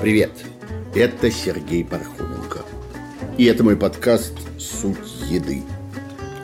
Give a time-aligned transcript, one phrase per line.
[0.00, 0.30] Привет,
[0.94, 2.60] это Сергей Пархоменко.
[3.36, 5.62] И это мой подкаст «Суть еды»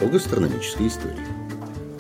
[0.00, 1.14] о гастрономической истории.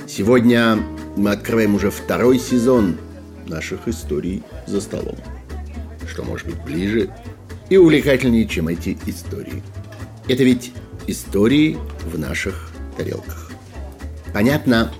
[0.08, 0.78] Сегодня
[1.16, 2.98] мы открываем уже второй сезон
[3.46, 5.18] наших историй за столом.
[6.08, 7.10] Что может быть ближе
[7.70, 9.62] и увлекательнее, чем эти истории.
[10.26, 10.72] Это ведь
[11.06, 13.52] истории в наших тарелках.
[14.34, 14.92] Понятно,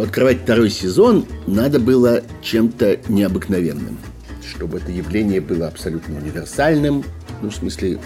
[0.00, 3.98] что открывать второй сезон надо было чем-то необыкновенным,
[4.48, 7.04] чтобы это явление было абсолютно универсальным,
[7.42, 7.98] ну, в смысле,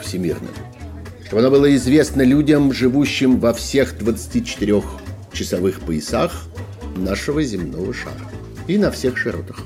[0.00, 0.48] всемирным.
[1.26, 4.82] Чтобы оно было известно людям, живущим во всех 24
[5.34, 6.44] часовых поясах
[6.96, 8.30] нашего земного шара
[8.66, 9.60] и на всех широтах.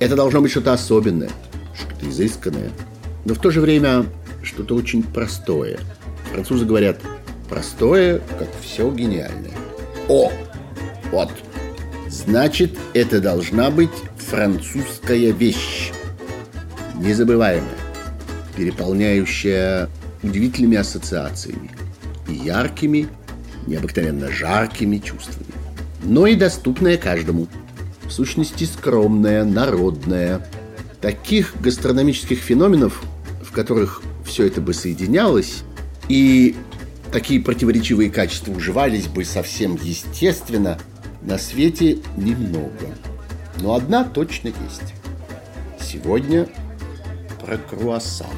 [0.00, 1.30] Это должно быть что-то особенное,
[1.74, 2.68] что-то изысканное,
[3.24, 4.04] но в то же время
[4.42, 5.78] что-то очень простое.
[6.32, 7.00] Французы говорят
[7.48, 9.54] «простое, как все гениальное».
[10.10, 10.30] О!
[11.14, 11.30] Вот.
[12.08, 15.92] Значит, это должна быть французская вещь.
[16.96, 17.78] Незабываемая,
[18.56, 19.88] переполняющая
[20.24, 21.70] удивительными ассоциациями
[22.26, 23.06] и яркими,
[23.68, 25.54] необыкновенно жаркими чувствами,
[26.02, 27.46] но и доступная каждому.
[28.06, 30.44] В сущности, скромная, народная.
[31.00, 33.04] Таких гастрономических феноменов,
[33.40, 35.62] в которых все это бы соединялось,
[36.08, 36.56] и
[37.12, 40.76] такие противоречивые качества уживались бы совсем естественно,
[41.24, 42.94] на свете немного.
[43.60, 44.94] Но одна точно есть.
[45.80, 46.48] Сегодня
[47.40, 48.34] про круассан.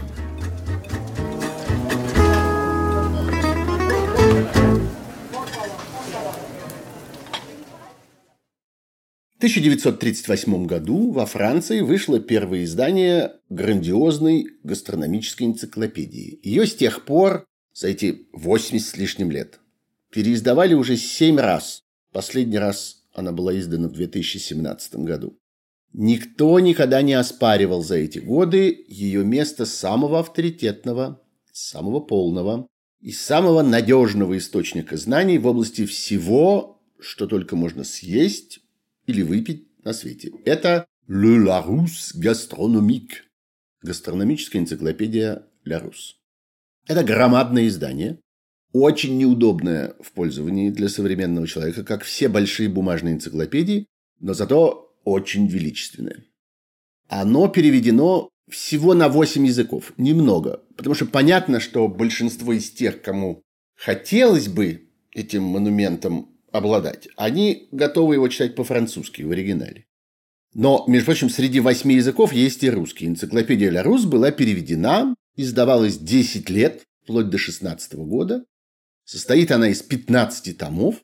[9.46, 16.40] 1938 году во Франции вышло первое издание грандиозной гастрономической энциклопедии.
[16.42, 19.60] Ее с тех пор, за эти 80 с лишним лет,
[20.10, 21.85] переиздавали уже семь раз.
[22.16, 25.38] Последний раз она была издана в 2017 году.
[25.92, 31.22] Никто никогда не оспаривал за эти годы ее место самого авторитетного,
[31.52, 32.68] самого полного
[33.02, 38.60] и самого надежного источника знаний в области всего, что только можно съесть,
[39.06, 40.32] или выпить на свете.
[40.46, 43.26] Это Le Larousse Gastronomique,
[43.82, 46.14] гастрономическая энциклопедия Larousse.
[46.86, 48.20] Это громадное издание,
[48.82, 53.86] очень неудобное в пользовании для современного человека, как все большие бумажные энциклопедии,
[54.20, 56.24] но зато очень величественное.
[57.08, 63.42] Оно переведено всего на 8 языков, немного, потому что понятно, что большинство из тех, кому
[63.74, 69.86] хотелось бы этим монументом обладать, они готовы его читать по-французски в оригинале.
[70.54, 73.06] Но, между прочим, среди восьми языков есть и русский.
[73.06, 78.44] Энциклопедия «Ля Рус» была переведена, издавалась 10 лет, вплоть до 16 года.
[79.06, 80.96] Состоит она из 15 томов.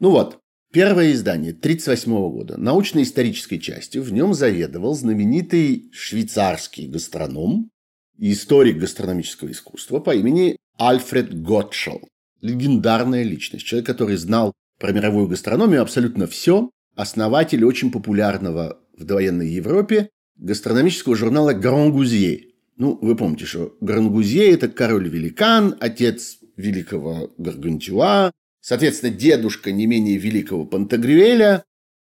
[0.00, 0.38] Ну вот,
[0.72, 4.02] первое издание 1938 года, научно-исторической частью.
[4.02, 7.70] В нем заведовал знаменитый швейцарский гастроном
[8.16, 12.00] и историк гастрономического искусства по имени Альфред Готшел.
[12.40, 16.70] Легендарная личность, человек, который знал про мировую гастрономию абсолютно все.
[16.96, 22.46] Основатель очень популярного в довоенной Европе гастрономического журнала «Гран-Гузье».
[22.78, 30.64] Ну, вы помните, что Гран-Гузье– это король-великан, отец великого Гаргантюа, соответственно, дедушка не менее великого
[30.64, 31.64] Пантагрюэля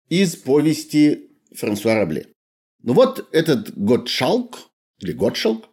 [0.09, 2.27] из повести Франсуа Рабле.
[2.83, 4.59] Ну вот этот Готшалк,
[4.99, 5.65] или Готшалк,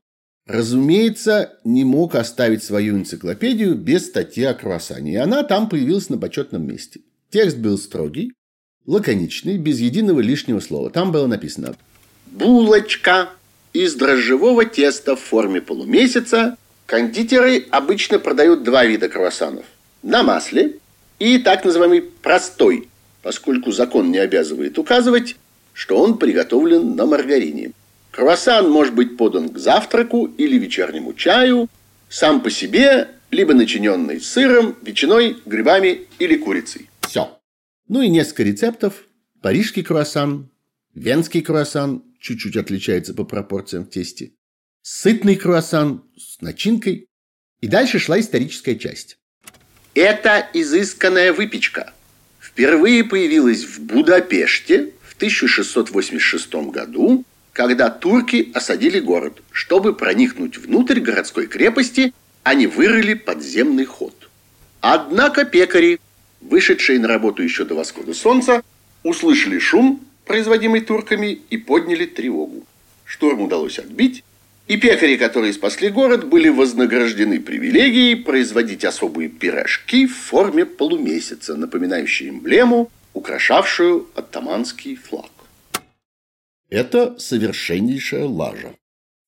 [0.46, 6.18] разумеется, не мог оставить свою энциклопедию без статьи о круассане, и она там появилась на
[6.18, 7.00] почетном месте.
[7.30, 8.32] Текст был строгий,
[8.86, 10.90] лаконичный, без единого лишнего слова.
[10.90, 11.76] Там было написано
[12.26, 13.30] «Булочка
[13.72, 16.56] из дрожжевого теста в форме полумесяца.
[16.87, 19.65] Кондитеры обычно продают два вида круассанов–
[20.03, 20.78] на масле
[21.19, 22.88] и так называемый простой,
[23.22, 25.37] поскольку закон не обязывает указывать,
[25.72, 27.72] что он приготовлен на маргарине.
[28.10, 31.69] Круассан может быть подан к завтраку или вечернему чаю,
[32.09, 36.91] сам по себе, либо начиненный сыром, ветчиной, грибами или курицей.
[37.09, 37.38] Все.
[37.88, 39.04] Ну и несколько рецептов.
[39.41, 40.50] Парижский круассан,
[40.94, 44.32] венский круассан, чуть-чуть отличается по пропорциям в тесте,
[44.82, 47.08] сытный круассан с начинкой.
[47.61, 49.19] И дальше шла историческая часть.
[49.94, 51.93] Это изысканная выпечка.
[52.40, 59.43] Впервые появилась в Будапеште в 1686 году когда турки осадили город.
[59.50, 64.14] Чтобы проникнуть внутрь городской крепости, они вырыли подземный ход.
[64.81, 66.00] Однако пекари,
[66.40, 68.62] вышедшие на работу еще до восхода солнца,
[69.05, 72.67] услышали шум, производимый турками, и подняли тревогу.
[73.05, 74.25] Штурм удалось отбить,
[74.69, 82.31] и пекари, которые спасли город, были вознаграждены привилегией производить особые пирожки в форме полумесяца, напоминающие
[82.31, 85.31] эмблему украшавшую оттаманский флаг.
[86.70, 88.75] Это совершеннейшая лажа.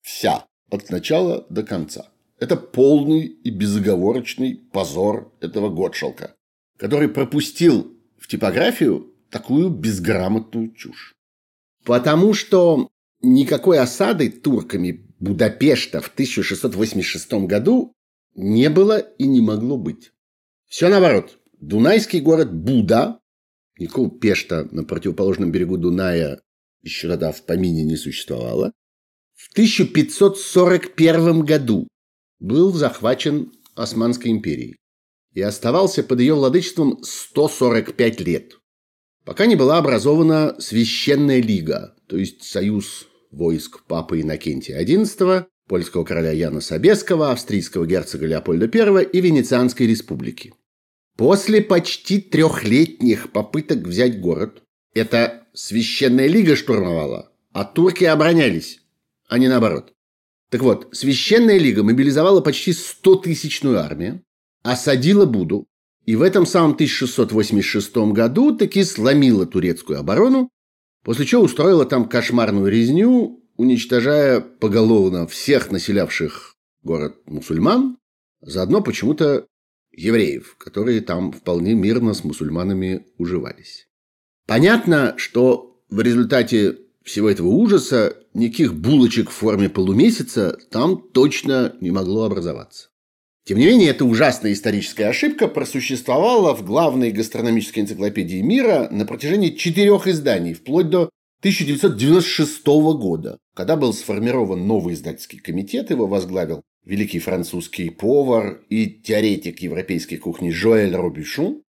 [0.01, 2.09] Вся, от начала до конца.
[2.39, 6.35] Это полный и безоговорочный позор этого Готшалка,
[6.79, 11.13] который пропустил в типографию такую безграмотную чушь.
[11.85, 12.89] Потому что
[13.21, 17.95] никакой осады турками Будапешта в 1686 году
[18.35, 20.13] не было и не могло быть.
[20.67, 21.39] Все наоборот.
[21.59, 23.21] Дунайский город Буда,
[23.79, 26.43] никакого Пешта на противоположном берегу Дуная
[26.83, 28.73] еще тогда в помине не существовало,
[29.33, 31.89] в 1541 году
[32.39, 34.77] был захвачен Османской империей
[35.33, 38.59] и оставался под ее владычеством 145 лет,
[39.25, 46.33] пока не была образована Священная Лига, то есть союз войск папы Иннокентия XI, польского короля
[46.33, 50.55] Яна Собеского, австрийского герцога Леопольда I и Венецианской республики.
[51.17, 54.63] После почти трехлетних попыток взять город,
[54.95, 58.81] эта Священная Лига штурмовала, а турки оборонялись,
[59.29, 59.93] а не наоборот.
[60.51, 64.23] Так вот, Священная Лига мобилизовала почти 100-тысячную армию,
[64.63, 65.67] осадила Буду,
[66.05, 70.51] и в этом самом 1686 году таки сломила турецкую оборону,
[71.05, 77.99] после чего устроила там кошмарную резню, уничтожая поголовно всех населявших город мусульман,
[78.41, 79.47] заодно почему-то
[79.93, 83.87] евреев, которые там вполне мирно с мусульманами уживались.
[84.47, 91.91] Понятно, что в результате всего этого ужаса никаких булочек в форме полумесяца там точно не
[91.91, 92.89] могло образоваться.
[93.47, 99.51] Тем не менее, эта ужасная историческая ошибка просуществовала в главной гастрономической энциклопедии мира на протяжении
[99.51, 101.11] четырех изданий, вплоть до
[101.41, 109.61] 1996 года, когда был сформирован новый издательский комитет, его возглавил великий французский повар и теоретик
[109.61, 111.63] европейской кухни Жоэль Робюшон,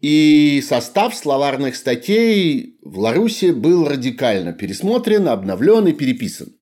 [0.00, 6.54] и состав словарных статей в Ларусе был радикально пересмотрен, обновлен и переписан.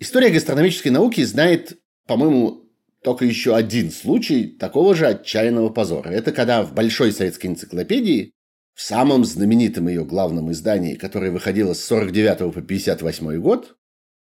[0.00, 2.63] История гастрономической науки знает, по-моему,
[3.04, 6.08] только еще один случай такого же отчаянного позора.
[6.08, 8.32] Это когда в Большой советской энциклопедии,
[8.74, 13.76] в самом знаменитом ее главном издании, которое выходило с 49 по 58 год,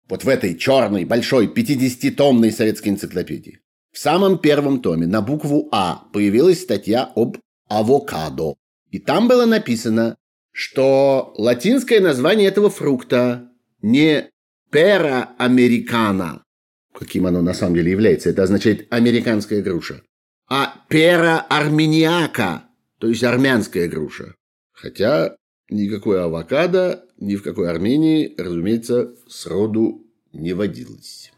[0.08, 3.60] вот в этой черной, большой, 50-томной советской энциклопедии,
[3.92, 7.38] в самом первом томе на букву А появилась статья об
[7.68, 8.56] авокадо.
[8.90, 10.16] И там было написано,
[10.50, 13.48] что латинское название этого фрукта
[13.80, 14.28] не
[14.70, 16.42] пера американа,
[16.92, 20.02] каким оно на самом деле является, это означает американская груша,
[20.48, 22.68] а пера армениака,
[22.98, 24.34] то есть армянская груша.
[24.72, 25.36] Хотя
[25.70, 31.31] никакой авокадо ни в какой Армении, разумеется, сроду не водилось.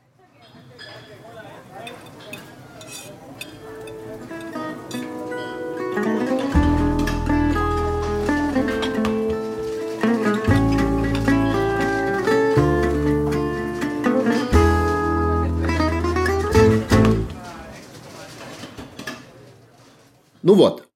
[20.45, 20.91] Ну вот.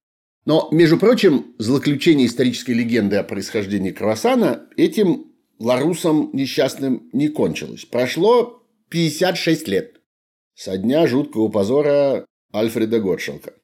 [0.44, 7.86] Но, между прочим, злоключение исторической легенды о происхождении круассана этим ларусом несчастным не кончилось.
[7.86, 10.02] Прошло 56 лет
[10.54, 13.54] со дня жуткого позора Альфреда Готшалка.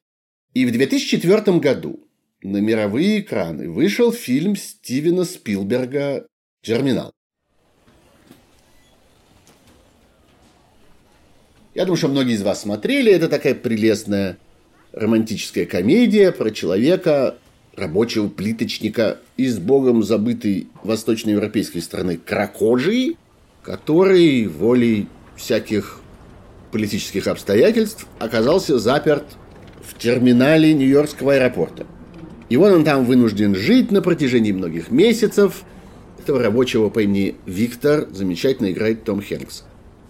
[0.55, 2.07] И в 2004 году
[2.41, 6.25] на мировые экраны вышел фильм Стивена Спилберга
[6.63, 7.11] «Терминал».
[11.75, 13.11] Я думаю, что многие из вас смотрели.
[13.11, 14.39] Это такая прелестная
[14.95, 17.35] романтическая комедия про человека,
[17.75, 23.17] рабочего плиточника из богом забытой восточноевропейской страны Кракоджии,
[23.61, 25.99] который волей всяких
[26.71, 29.25] политических обстоятельств оказался заперт
[29.83, 31.85] в терминале Нью-Йоркского аэропорта.
[32.49, 35.63] И вот он там вынужден жить на протяжении многих месяцев.
[36.19, 39.63] Этого рабочего по имени Виктор замечательно играет Том Хэнкс.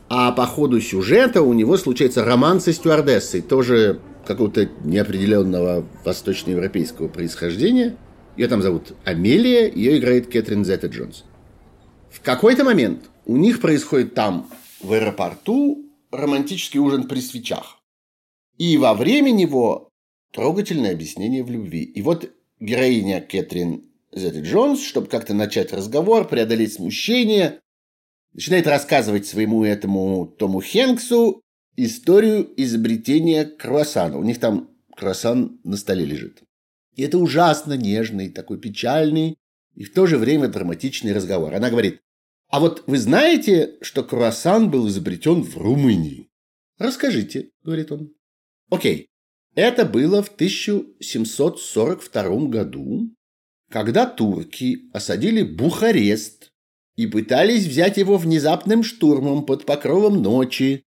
[0.10, 7.98] А по ходу сюжета у него случается роман со стюардессой, тоже какого-то неопределенного восточноевропейского происхождения.
[8.38, 11.24] Ее там зовут Амелия, ее играет Кэтрин Зетта Джонс.
[12.10, 14.50] В какой-то момент у них происходит там,
[14.82, 17.80] в аэропорту, романтический ужин при свечах.
[18.58, 19.90] И во время него
[20.32, 21.84] трогательное объяснение в любви.
[21.84, 22.30] И вот
[22.60, 27.60] героиня Кэтрин Зетта Джонс, чтобы как-то начать разговор, преодолеть смущение,
[28.34, 31.42] начинает рассказывать своему этому Тому Хенксу
[31.78, 34.18] историю изобретения круассана.
[34.18, 36.44] У них там круассан на столе лежит.
[36.96, 39.38] И это ужасно нежный, такой печальный
[39.74, 41.54] и в то же время драматичный разговор.
[41.54, 42.02] Она говорит,
[42.48, 46.30] а вот вы знаете, что круассан был изобретен в Румынии?
[46.78, 48.14] Расскажите, говорит он.
[48.70, 49.10] Окей,
[49.56, 53.16] это было в 1742 году
[53.70, 56.52] когда турки осадили Бухарест
[56.96, 60.84] и пытались взять его внезапным штурмом под покровом ночи.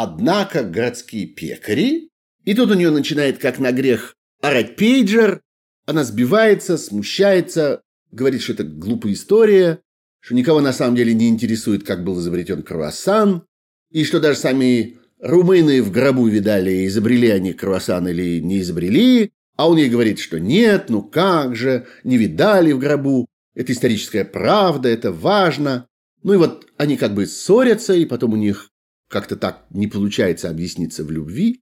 [0.00, 2.10] Однако городские пекари...
[2.44, 5.40] И тут у нее начинает, как на грех, орать пейджер.
[5.86, 9.80] Она сбивается, смущается, говорит, что это глупая история,
[10.20, 13.42] что никого на самом деле не интересует, как был изобретен круассан,
[13.90, 19.68] и что даже сами румыны в гробу видали, изобрели они круассан или не изобрели, а
[19.68, 23.26] он ей говорит, что нет, ну как же, не видали в гробу,
[23.56, 25.88] это историческая правда, это важно.
[26.22, 28.70] Ну и вот они как бы ссорятся, и потом у них
[29.08, 31.60] как-то так не получается объясниться в любви.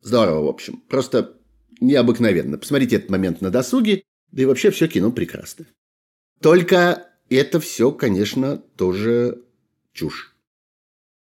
[0.00, 0.82] Здорово, в общем.
[0.88, 1.36] Просто
[1.80, 2.58] необыкновенно.
[2.58, 5.66] Посмотрите этот момент на досуге, да и вообще все кино прекрасно.
[6.40, 9.42] Только это все, конечно, тоже
[9.92, 10.34] чушь.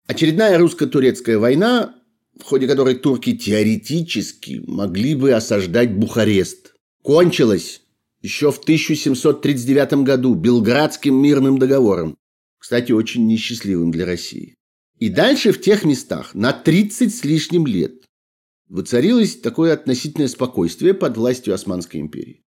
[0.07, 1.95] Очередная русско-турецкая война
[2.38, 6.75] в ходе которой турки теоретически могли бы осаждать Бухарест.
[7.02, 7.83] Кончилась
[8.21, 12.16] еще в 1739 году Белградским мирным договором,
[12.59, 14.54] кстати, очень несчастливым для России.
[15.02, 18.04] И дальше в тех местах на 30 с лишним лет
[18.68, 22.44] воцарилось такое относительное спокойствие под властью Османской империи.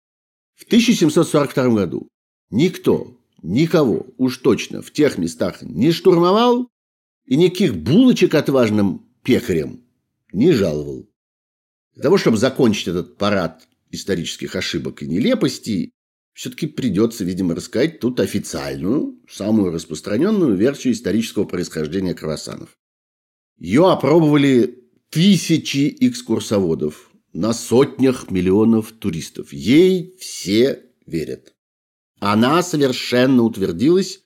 [0.53, 2.09] В 1742 году
[2.51, 6.69] никто, никого уж точно в тех местах не штурмовал,
[7.25, 9.83] и никаких булочек отважным пекарем
[10.31, 11.09] не жаловал.
[11.95, 15.91] Для того, чтобы закончить этот парад исторических ошибок и нелепостей,
[16.33, 22.75] все-таки придется, видимо, рассказать тут официальную, самую распространенную версию исторического происхождения круассанов.
[23.57, 29.53] Ее опробовали тысячи экскурсоводов на сотнях миллионов туристов.
[29.53, 31.53] Ей все верят.
[32.19, 34.21] Она совершенно утвердилась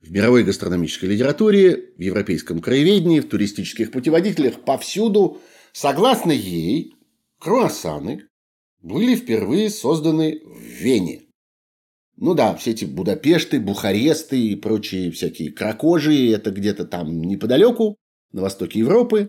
[0.00, 5.40] в мировой гастрономической литературе, в европейском краеведении, в туристических путеводителях, повсюду,
[5.72, 6.94] согласно ей,
[7.38, 8.26] круассаны
[8.80, 11.22] были впервые созданы в Вене.
[12.16, 17.96] Ну да, все эти Будапешты, Бухаресты и прочие всякие кракожи, это где-то там неподалеку,
[18.32, 19.28] на востоке Европы.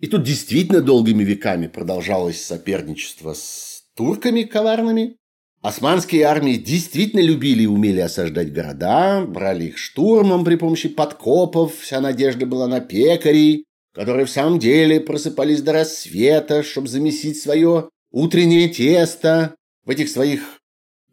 [0.00, 5.16] И тут действительно долгими веками продолжалось соперничество с турками коварными.
[5.62, 12.00] Османские армии действительно любили и умели осаждать города, брали их штурмом при помощи подкопов, вся
[12.02, 13.64] надежда была на пекарей,
[13.94, 19.54] которые в самом деле просыпались до рассвета, чтобы замесить свое утреннее тесто
[19.86, 20.60] в этих своих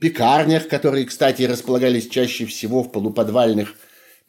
[0.02, 3.76] пекарнях, которые, кстати, располагались чаще всего в полуподвальных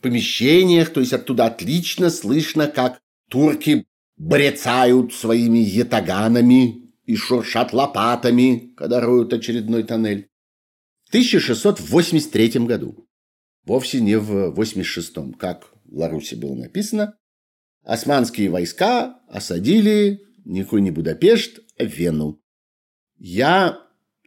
[0.03, 3.01] помещениях, то есть оттуда отлично слышно, как
[3.31, 3.87] турки
[4.17, 10.29] брецают своими ятаганами и шуршат лопатами, когда роют очередной тоннель.
[11.05, 13.09] В 1683 году,
[13.65, 17.17] вовсе не в 86-м, как в Ларусе было написано,
[17.83, 22.41] османские войска осадили никакой не Будапешт, а Вену.
[23.17, 23.79] Я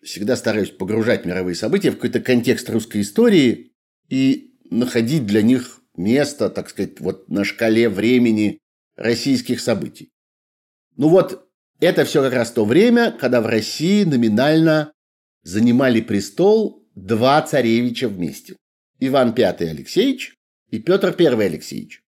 [0.06, 3.74] всегда стараюсь погружать мировые события в какой-то контекст русской истории
[4.08, 8.60] и находить для них место, так сказать, вот на шкале времени
[8.96, 10.12] российских событий.
[10.96, 14.94] Ну вот это все как раз то время, когда в России номинально
[15.44, 18.56] занимали престол два царевича вместе.
[19.00, 20.36] Иван V Алексеевич
[20.70, 22.02] и Петр I Алексеевич.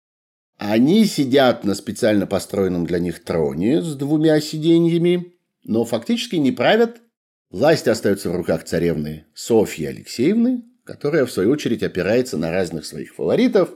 [0.58, 7.02] Они сидят на специально построенном для них троне с двумя сиденьями, но фактически не правят.
[7.50, 13.14] Власть остается в руках царевны Софьи Алексеевны, которая, в свою очередь, опирается на разных своих
[13.16, 13.70] фаворитов,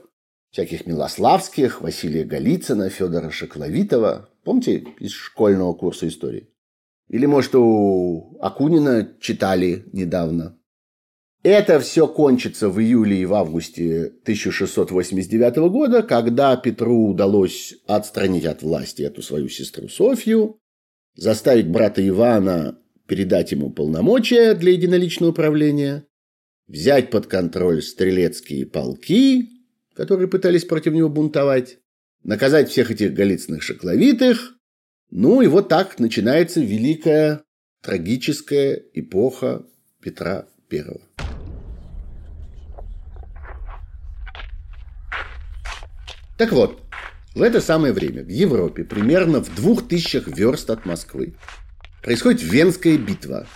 [0.51, 6.50] всяких Милославских, Василия Голицына, Федора Шокловитова, Помните из школьного курса истории?
[7.10, 10.58] Или, может, у Акунина читали недавно?
[11.44, 18.62] Это все кончится в июле и в августе 1689 года, когда Петру удалось отстранить от
[18.62, 20.60] власти эту свою сестру Софью,
[21.16, 22.80] заставить брата Ивана
[23.12, 26.06] передать ему полномочия для единоличного управления,
[26.68, 29.50] взять под контроль стрелецкие полки,
[29.94, 31.80] которые пытались против него бунтовать,
[32.24, 34.53] наказать всех этих голицыных шокловитых.
[35.10, 37.44] Ну и вот так начинается великая
[37.84, 39.65] трагическая эпоха
[40.01, 40.86] Петра I.
[46.38, 46.82] Так вот,
[47.36, 51.36] в это самое время в Европе, примерно в двух тысячах верст от Москвы,
[52.01, 53.48] происходит Венская битва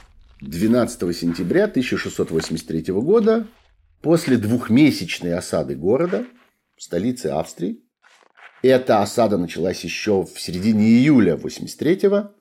[0.42, 3.48] 12 сентября 1683 года
[4.02, 6.26] после двухмесячной осады города,
[6.78, 7.82] столицы Австрии,
[8.62, 12.32] эта осада началась еще в середине июля 83-го.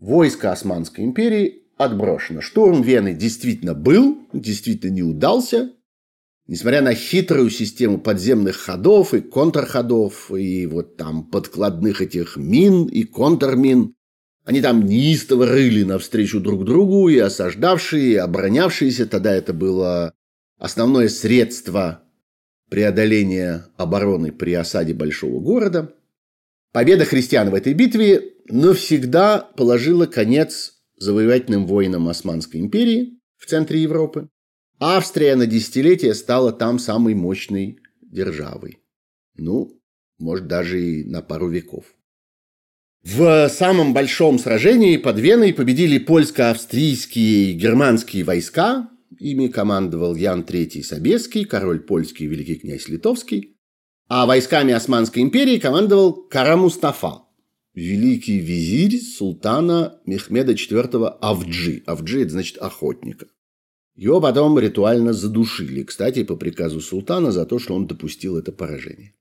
[0.00, 2.40] Войско Османской империи отброшено.
[2.40, 5.72] Штурм Вены действительно был, действительно не удался.
[6.48, 13.04] Несмотря на хитрую систему подземных ходов и контрходов, и вот там подкладных этих мин и
[13.04, 13.94] контрмин,
[14.44, 19.06] Они там неистово рыли навстречу друг другу, и осаждавшие, и оборонявшиеся.
[19.06, 20.14] Тогда это было
[20.58, 22.02] основное средство
[22.68, 25.94] преодоления обороны при осаде большого города.
[26.72, 34.28] Победа христиан в этой битве навсегда положила конец завоевательным воинам Османской империи в центре Европы.
[34.78, 38.78] Австрия на десятилетия стала там самой мощной державой.
[39.36, 39.80] Ну,
[40.18, 41.84] может, даже и на пару веков.
[43.04, 48.88] В самом большом сражении под Веной победили польско-австрийские и германские войска.
[49.18, 53.56] Ими командовал Ян III Собеский, король польский и великий князь литовский.
[54.08, 57.22] А войсками Османской империи командовал Кара Мустафа,
[57.74, 61.82] великий визирь султана Мехмеда IV Авджи.
[61.86, 63.26] Авджи– это значит охотника.
[63.96, 69.14] Его потом ритуально задушили, кстати, по приказу султана за то, что он допустил это поражение.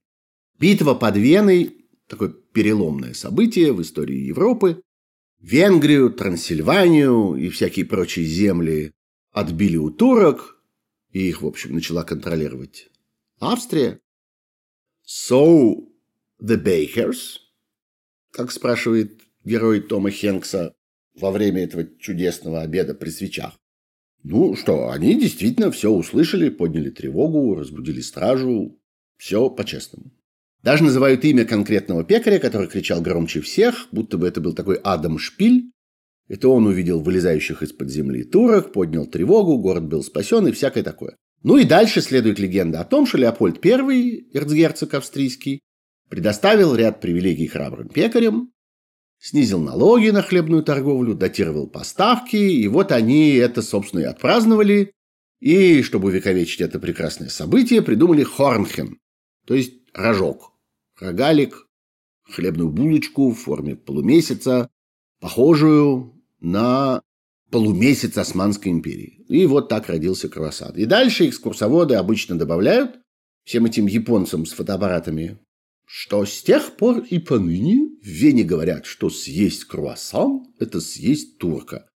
[0.59, 1.80] Битва под Веной
[2.11, 4.83] такое переломное событие в истории Европы.
[5.39, 8.91] Венгрию, Трансильванию и всякие прочие земли
[9.31, 10.61] отбили у турок,
[11.11, 12.89] и их, в общем, начала контролировать
[13.39, 14.01] Австрия.
[15.07, 15.87] So,
[16.39, 17.37] the bakers,
[18.31, 20.75] как спрашивает герой Тома Хенкса
[21.15, 23.57] во время этого чудесного обеда при свечах.
[24.23, 28.77] Ну что, они действительно все услышали, подняли тревогу, разбудили стражу.
[29.17, 30.11] Все по-честному.
[30.63, 35.17] Даже называют имя конкретного пекаря, который кричал громче всех, будто бы это был такой Адам
[35.17, 35.71] Шпиль.
[36.27, 41.15] Это он увидел вылезающих из-под земли турок, поднял тревогу, город был спасен и всякое такое.
[41.43, 45.61] Ну и дальше следует легенда о том, что Леопольд I, эрцгерцог австрийский,
[46.09, 48.51] предоставил ряд привилегий храбрым пекарям,
[49.19, 54.91] снизил налоги на хлебную торговлю, датировал поставки, и вот они это, собственно, и отпраздновали.
[55.39, 58.99] И, чтобы увековечить это прекрасное событие, придумали Хорнхен,
[59.47, 60.50] то есть рожок
[61.01, 61.67] рогалик,
[62.23, 64.69] хлебную булочку в форме полумесяца,
[65.19, 67.01] похожую на
[67.49, 69.25] полумесяц Османской империи.
[69.27, 70.73] И вот так родился круассан.
[70.75, 72.99] И дальше экскурсоводы обычно добавляют
[73.43, 75.39] всем этим японцам с фотоаппаратами,
[75.85, 81.89] что с тех пор и поныне в Вене говорят, что съесть круассан– это съесть турка.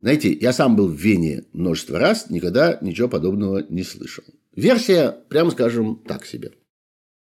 [0.00, 4.24] Знаете, я сам был в Вене множество раз, никогда ничего подобного не слышал.
[4.54, 6.52] Версия, прямо скажем, так себе.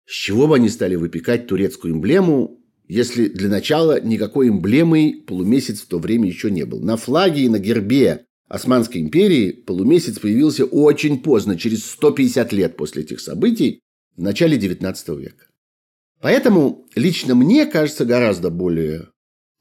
[0.10, 5.86] С чего бы они стали выпекать турецкую эмблему, если для начала никакой эмблемой полумесяц в
[5.86, 6.82] то время еще не был?
[6.82, 13.04] На флаге и на гербе Османской империи полумесяц появился очень поздно, через 150 лет после
[13.04, 13.82] этих событий,
[14.18, 15.46] в начале XIX века.
[16.20, 19.10] Поэтому лично мне кажется гораздо более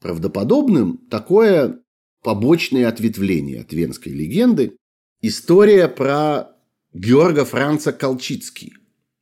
[0.01, 1.79] правдоподобным такое
[2.23, 4.77] побочное ответвление от венской легенды.
[5.21, 6.55] История про
[6.91, 8.73] Георга Франца Колчицкий.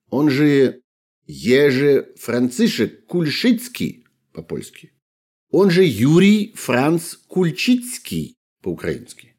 [0.10, 0.84] Он же
[1.28, 4.94] Еже Францишек Кульшицкий по-польски.
[5.52, 9.36] Он же Юрий Франц Кульчицкий по-украински.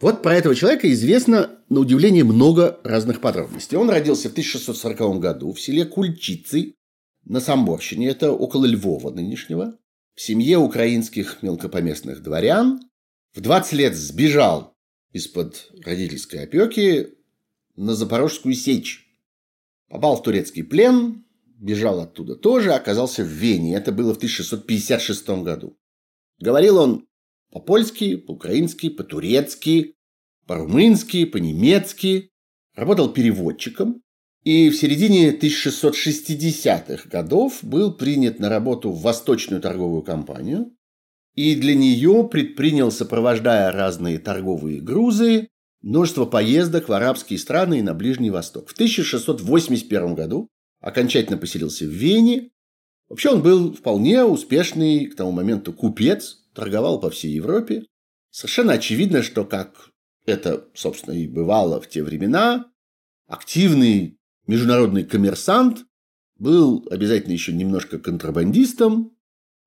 [0.00, 3.76] Вот про этого человека известно, на удивление, много разных подробностей.
[3.76, 6.74] Он родился в 1640 году в селе Кульчицы
[7.24, 9.76] на Самборщине, это около Львова нынешнего,
[10.14, 12.80] в семье украинских мелкопоместных дворян.
[13.34, 14.76] В 20 лет сбежал
[15.12, 17.14] из-под родительской опеки
[17.74, 19.07] на Запорожскую сечь
[19.88, 21.24] Попал в турецкий плен,
[21.58, 23.74] бежал оттуда тоже, оказался в Вене.
[23.74, 25.76] Это было в 1656 году.
[26.38, 27.06] Говорил он
[27.50, 29.94] по-польски, по-украински, по-турецки,
[30.46, 32.30] по-румынски, по-немецки.
[32.74, 34.02] Работал переводчиком.
[34.44, 40.74] И в середине 1660-х годов был принят на работу в Восточную торговую компанию.
[41.34, 45.48] И для нее предпринял, сопровождая разные торговые грузы,
[45.82, 48.68] множество поездок в арабские страны и на Ближний Восток.
[48.68, 50.48] В 1681 году
[50.80, 52.50] окончательно поселился в Вене.
[53.08, 57.84] Вообще он был вполне успешный к тому моменту купец, торговал по всей Европе.
[58.30, 59.90] Совершенно очевидно, что как
[60.26, 62.70] это, собственно, и бывало в те времена,
[63.26, 65.86] активный международный коммерсант
[66.36, 69.16] был обязательно еще немножко контрабандистом,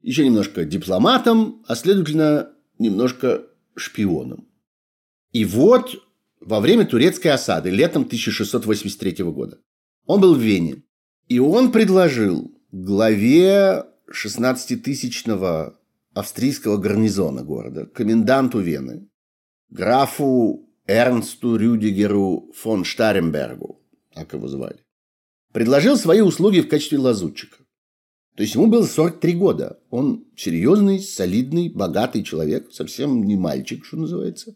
[0.02, 3.44] еще немножко дипломатом, а следовательно, немножко
[3.76, 4.51] шпионом.
[5.32, 5.96] И вот
[6.40, 9.60] во время турецкой осады летом 1683 года
[10.06, 10.84] он был в Вене.
[11.28, 15.76] И он предложил главе 16-тысячного
[16.14, 19.08] австрийского гарнизона города, коменданту Вены,
[19.70, 23.82] графу Эрнсту Рюдигеру фон Штаренбергу,
[24.14, 24.80] так его звали,
[25.54, 27.58] предложил свои услуги в качестве лазутчика.
[28.36, 29.80] То есть ему было 43 года.
[29.90, 34.56] Он серьезный, солидный, богатый человек, совсем не мальчик, что называется.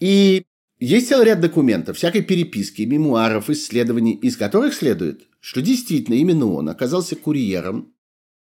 [0.00, 0.44] И
[0.78, 6.68] есть целый ряд документов, всякой переписки, мемуаров, исследований, из которых следует, что действительно именно он
[6.68, 7.94] оказался курьером,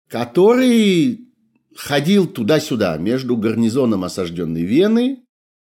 [0.08, 1.28] который
[1.74, 5.24] ходил туда-сюда между гарнизоном осажденной Вены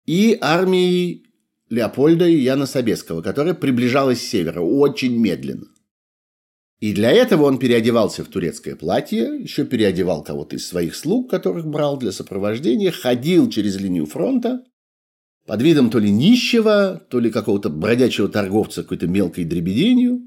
[0.05, 1.25] и армией
[1.69, 5.67] Леопольда и Яна Собеского, которая приближалась с севера очень медленно.
[6.79, 11.65] И для этого он переодевался в турецкое платье, еще переодевал кого-то из своих слуг, которых
[11.65, 14.63] брал для сопровождения, ходил через линию фронта
[15.45, 20.21] под видом то ли нищего, то ли какого-то бродячего торговца какой-то мелкой дребеденью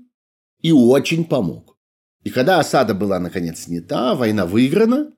[0.62, 1.76] и очень помог.
[2.24, 5.12] И когда осада была наконец снята, война выиграна,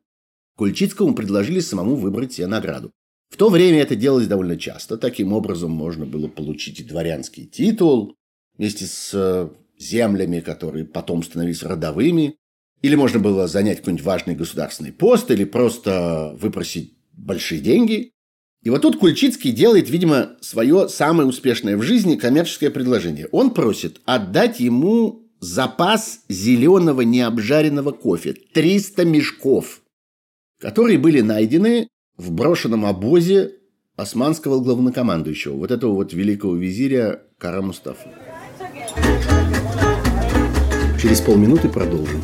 [0.57, 2.93] Кульчицкому предложили самому выбрать себе награду.
[3.31, 4.99] В то время это делалось довольно часто.
[4.99, 8.17] Таким образом можно было получить и дворянский титул
[8.59, 12.37] вместе с э, землями, которые потом становились родовыми.
[12.83, 18.13] Или можно было занять какой-нибудь важный государственный пост, или просто выпросить большие деньги.
[18.63, 23.27] И вот тут Кульчицкий делает, видимо, свое самое успешное в жизни коммерческое предложение.
[23.33, 28.35] Он просит отдать ему запас зеленого необжаренного кофе.
[28.35, 29.81] 300 мешков,
[30.61, 33.53] которые были найдены в брошенном обозе
[33.97, 38.11] османского главнокомандующего, вот этого вот великого визиря Кара Мустафа.
[41.01, 42.23] Через полминуты продолжим.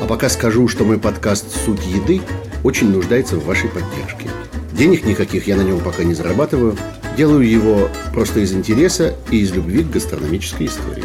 [0.00, 2.20] А пока скажу, что мой подкаст «Суть еды»
[2.62, 4.30] очень нуждается в вашей поддержке.
[4.72, 6.76] Денег никаких я на нем пока не зарабатываю.
[7.16, 11.04] Делаю его просто из интереса и из любви к гастрономической истории.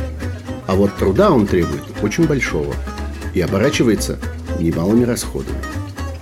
[0.67, 2.73] А вот труда он требует очень большого
[3.33, 4.17] и оборачивается
[4.59, 5.57] немалыми расходами.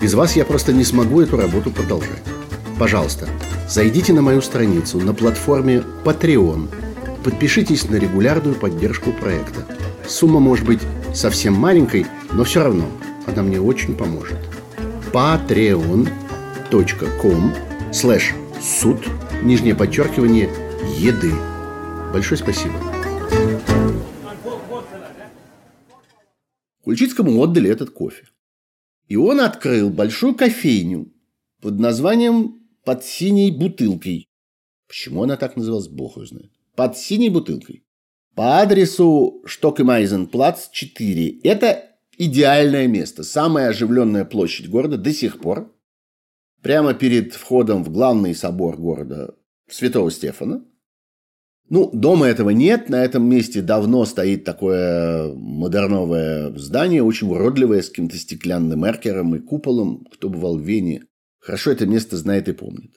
[0.02, 2.24] Без вас я просто не смогу эту работу продолжать.
[2.80, 3.28] Пожалуйста,
[3.70, 6.68] зайдите на мою страницу на платформе Patreon.
[7.24, 9.66] Подпишитесь на регулярную поддержку проекта.
[10.08, 10.82] Сумма может быть
[11.14, 12.86] совсем маленькой, но все равно
[13.28, 14.38] она мне очень поможет.
[15.14, 16.25] patreon.com
[17.92, 18.98] slash суд,
[19.44, 20.50] нижнее подчеркивание,
[20.98, 21.32] еды.
[22.14, 22.74] Большое спасибо.
[26.84, 28.28] Кульчицкому отдали этот кофе.
[29.08, 31.12] И он открыл большую кофейню
[31.62, 34.28] под названием «Под синей бутылкой».
[34.88, 36.52] Почему она так называлась, бог ее знает.
[36.76, 37.84] «Под синей бутылкой».
[38.36, 41.40] По адресу Штокемайзенплац 4.
[41.44, 41.86] Это
[42.18, 45.75] идеальное место, самая оживленная площадь города до сих пор.
[46.66, 49.36] Прямо перед входом в главный собор города
[49.70, 50.66] Святого Стефана–
[51.70, 52.90] ну, дома этого нет.
[52.90, 59.40] На этом месте давно стоит такое модерновое здание, очень уродливое, с каким-то стеклянным эркером и
[59.40, 60.08] куполом.
[60.12, 61.04] Кто бывал в Вене,
[61.40, 62.96] хорошо это место знает и помнит.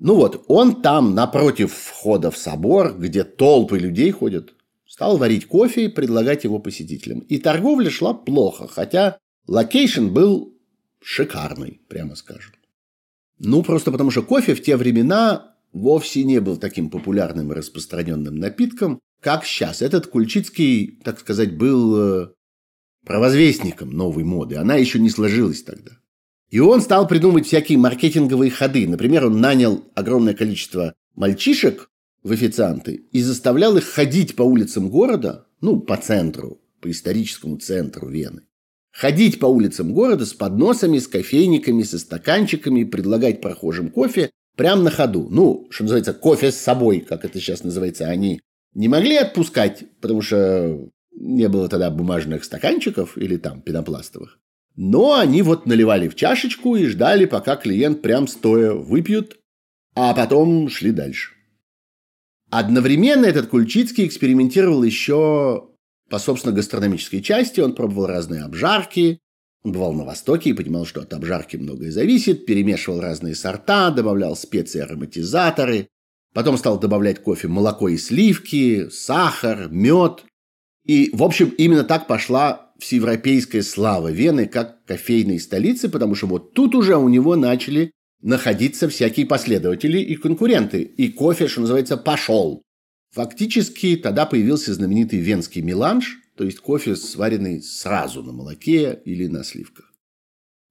[0.00, 4.54] Ну вот, он там, напротив входа в собор, где толпы людей ходят,
[4.86, 7.20] стал варить кофе и предлагать его посетителям.
[7.20, 10.52] И торговля шла плохо, хотя location был
[11.00, 12.54] шикарный, прямо скажем.
[13.38, 18.36] Ну, просто потому что кофе в те времена вовсе не был таким популярным и распространенным
[18.36, 19.82] напитком, как сейчас.
[19.82, 22.28] Этот Кульчицкий, так сказать, был э,
[23.04, 24.56] провозвестником новой моды.
[24.56, 25.92] Она еще не сложилась тогда.
[26.50, 28.88] И он стал придумывать всякие маркетинговые ходы.
[28.88, 31.90] Например, он нанял огромное количество мальчишек
[32.22, 38.08] в официанты и заставлял их ходить по улицам города, ну, по центру, по историческому центру
[38.08, 38.42] Вены.
[38.98, 44.90] Ходить по улицам города с подносами, с кофейниками, со стаканчиками, предлагать прохожим кофе прямо на
[44.90, 45.28] ходу.
[45.30, 48.40] Ну, что называется, кофе с собой, как это сейчас называется, они
[48.74, 54.40] не могли отпускать, потому что не было тогда бумажных стаканчиков или там пенопластовых.
[54.74, 59.36] Но они вот наливали в чашечку и ждали, пока клиент прям стоя выпьют,
[59.94, 61.34] а потом шли дальше.
[62.50, 65.68] Одновременно этот Кульчицкий экспериментировал еще
[66.08, 67.60] по, собственно, гастрономической части.
[67.60, 69.20] Он пробовал разные обжарки,
[69.62, 74.36] он бывал на Востоке и понимал, что от обжарки многое зависит, перемешивал разные сорта, добавлял
[74.36, 75.88] специи, ароматизаторы.
[76.32, 80.24] Потом стал добавлять кофе молоко и сливки, сахар, мед.
[80.84, 86.54] И, в общем, именно так пошла всеевропейская слава Вены как кофейной столицы, потому что вот
[86.54, 87.92] тут уже у него начали
[88.22, 90.82] находиться всякие последователи и конкуренты.
[90.82, 92.62] И кофе, что называется, пошел.
[93.10, 99.42] Фактически тогда появился знаменитый венский меланж– то есть кофе, сваренный сразу на молоке или на
[99.42, 99.92] сливках.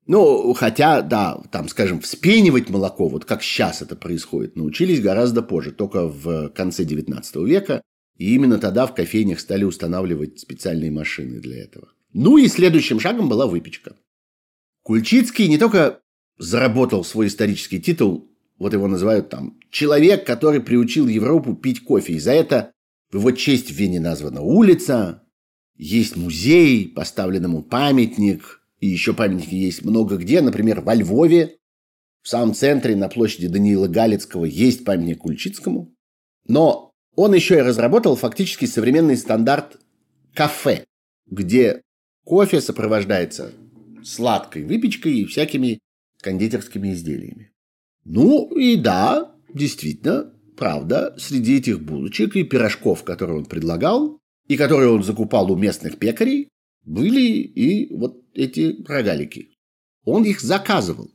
[0.06, 5.74] Ну, хотя, да, там, скажем, вспенивать молоко, вот как сейчас это происходит, научились гораздо позже,
[5.74, 7.82] только в конце 19 века.
[8.16, 11.90] И именно тогда в кофейнях стали устанавливать специальные машины для этого.
[12.14, 13.98] Ну и следующим шагом была выпечка.
[14.84, 16.00] Кульчицкий не только
[16.38, 22.14] заработал свой исторический титул, вот его называют там, человек, который приучил Европу пить кофе.
[22.14, 22.72] И за это
[23.12, 25.24] в его честь в Вене названа улица,
[25.78, 31.58] есть музей, поставлен ему памятник, и еще памятники есть много где, например, во Львове,
[32.24, 35.96] в самом центре, на площади Даниила Галицкого, есть памятник Кульчицкому.
[36.48, 39.80] Но он еще и разработал фактически современный стандарт
[40.34, 40.86] кафе,
[41.26, 41.82] где
[42.26, 43.54] кофе сопровождается
[44.04, 45.80] сладкой выпечкой и всякими
[46.22, 47.52] кондитерскими изделиями.
[48.04, 54.90] Ну и да, действительно, правда, среди этих булочек и пирожков, которые он предлагал, и которые
[54.90, 56.50] он закупал у местных пекарей,
[56.84, 59.52] были и вот эти рогалики.
[60.06, 61.12] Он их заказывал.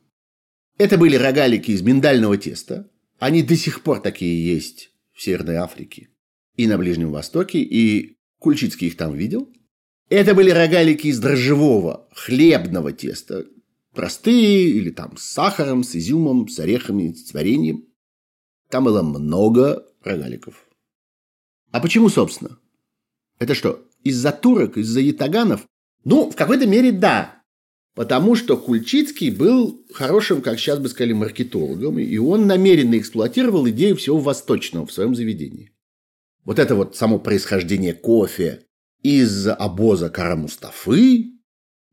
[0.78, 2.90] Это были рогалики из миндального теста.
[3.18, 6.08] Они до сих пор такие есть в Северной Африке
[6.56, 9.50] и на Ближнем Востоке, и Кульчицкий их там видел.
[10.08, 13.46] Это были рогалики из дрожжевого, хлебного теста.
[13.94, 17.86] Простые или там с сахаром, с изюмом, с орехами, с вареньем.
[18.72, 20.66] Там было много рогаликов.
[21.72, 22.58] А почему, собственно?
[23.38, 25.66] Это что, из-за турок, из-за ятаганов?
[26.04, 27.42] Ну, в какой-то мере да.
[27.94, 33.94] Потому что Кульчицкий был хорошим, как сейчас бы сказали, маркетологом, и он намеренно эксплуатировал идею
[33.96, 35.74] всего восточного в своем заведении.
[36.46, 38.64] Вот это вот само происхождение кофе
[39.02, 41.32] из обоза Кара Мустафы,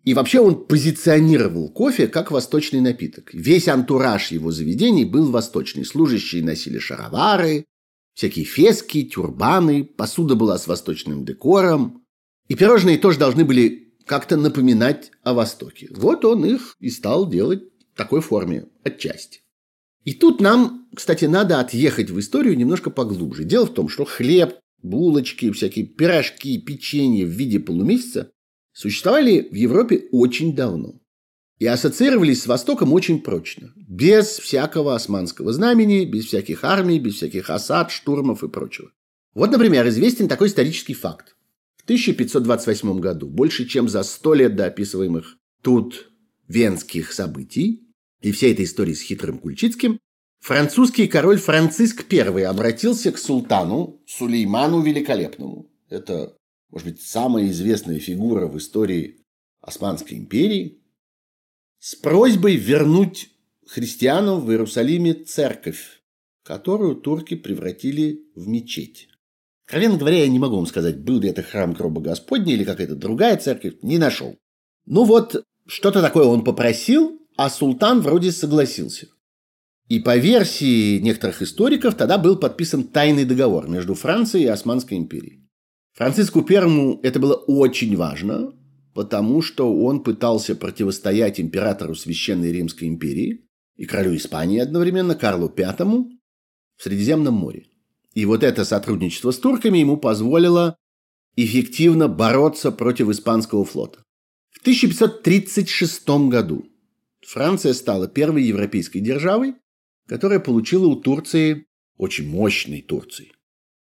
[0.04, 3.34] и вообще он позиционировал кофе как восточный напиток.
[3.34, 5.86] Весь антураж его заведений был восточный.
[5.86, 7.66] Служащие носили шаровары,
[8.14, 12.04] всякие фески, тюрбаны, посуда была с восточным декором.
[12.48, 15.88] И пирожные тоже должны были как-то напоминать о Востоке.
[15.92, 19.42] Вот он их и стал делать в такой форме, отчасти.
[20.06, 23.44] И тут нам, кстати, надо отъехать в историю немножко поглубже.
[23.44, 28.32] Дело в том, что хлеб, булочки, всякие пирожки, печенье в виде полумесяца
[28.80, 30.96] существовали в Европе очень давно
[31.58, 37.50] и ассоциировались с Востоком очень прочно, без всякого османского знамени, без всяких армий, без всяких
[37.50, 38.90] осад, штурмов и прочего.
[39.34, 41.36] Вот, например, известен такой исторический факт.
[41.84, 46.10] 1528 году, больше чем за сто лет до описываемых тут
[46.48, 47.84] венских событий
[48.22, 50.00] и всей этой истории с хитрым Кульчицким,
[50.40, 55.70] французский король Франциск I обратился к султану Сулейману Великолепному.
[55.90, 56.38] Это,
[56.70, 59.26] может быть, самая известная фигура в истории
[59.62, 60.82] Османской империи,
[61.80, 63.30] с просьбой вернуть
[63.66, 66.02] христианам в Иерусалиме церковь,
[66.44, 69.08] которую турки превратили в мечеть.
[69.66, 72.96] Откровенно говоря, я не могу вам сказать, был ли это храм гроба Господня или какая-то
[72.96, 74.36] другая церковь, не нашел.
[74.86, 79.08] Ну вот, что-то такое он попросил, а султан вроде согласился.
[79.88, 85.39] И по версии некоторых историков тогда был подписан тайный договор между Францией и Османской империей.
[86.00, 88.54] Франциску Первому это было очень важно,
[88.94, 95.76] потому что он пытался противостоять императору Священной Римской империи и королю Испании одновременно Карлу V
[96.78, 97.66] в Средиземном море.
[98.14, 100.78] И вот это сотрудничество с турками ему позволило
[101.36, 104.02] эффективно бороться против испанского флота.
[104.52, 106.66] В 1536 году
[107.28, 109.56] Франция стала первой европейской державой,
[110.08, 111.66] которая получила у Турции,
[111.98, 113.34] очень мощной Турции,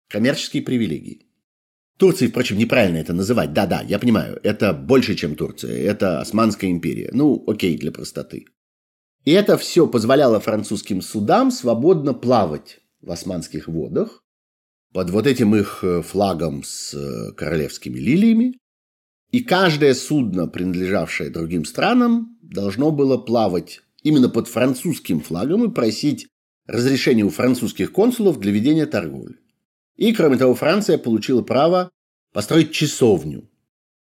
[0.10, 1.33] коммерческие привилегии.
[1.98, 3.54] Турции, впрочем, неправильно это называть.
[3.54, 5.78] Да-да, я понимаю, это больше, чем Турция.
[5.78, 7.10] Это Османская империя.
[7.14, 8.46] Ну, окей, для простоты.
[9.26, 14.24] И это все позволяло французским судам свободно плавать в османских водах,
[14.94, 18.58] под вот этим их э, флагом с э, королевскими лилиями,
[19.32, 26.28] и каждое судно, принадлежавшее другим странам, должно было плавать именно под французским флагом и просить
[26.68, 29.38] разрешения у французских консулов для ведения торговли.
[29.96, 31.92] И, кроме того, Франция получила право
[32.34, 33.50] построить часовню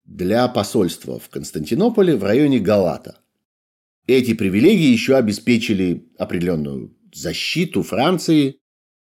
[0.05, 3.21] для посольства в Константинополе в районе Галата.
[4.07, 8.57] Эти привилегии еще обеспечили определенную защиту Франции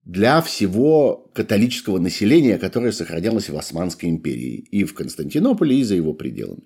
[0.04, 6.12] для всего католического населения, которое сохранялось в Османской империи и в Константинополе, и за его
[6.12, 6.64] пределами.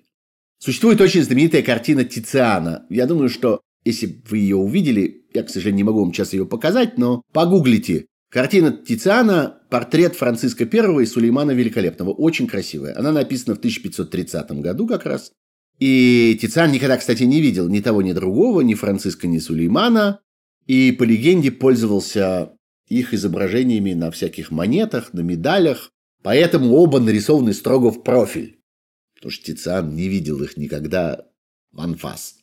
[0.59, 2.85] Существует очень знаменитая картина Тициана.
[2.89, 6.45] Я думаю, что если вы ее увидели, я, к сожалению, не могу вам сейчас ее
[6.45, 8.07] показать, но погуглите.
[8.29, 12.11] Картина Тициана «Портрет Франциска I и Сулеймана Великолепного».
[12.11, 12.97] Очень красивая.
[12.97, 15.31] Она написана в 1530 году как раз.
[15.79, 20.19] И Тициан никогда, кстати, не видел ни того, ни другого, ни Франциска, ни Сулеймана.
[20.65, 22.53] И по легенде пользовался
[22.89, 25.91] их изображениями на всяких монетах, на медалях,
[26.23, 28.59] поэтому оба нарисованы строго в профиль,
[29.15, 31.25] потому что Тициан не видел их никогда
[31.71, 32.35] в анфас.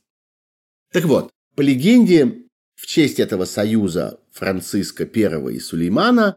[0.93, 6.37] Так вот, по легенде, в честь этого союза Франциска I и Сулеймана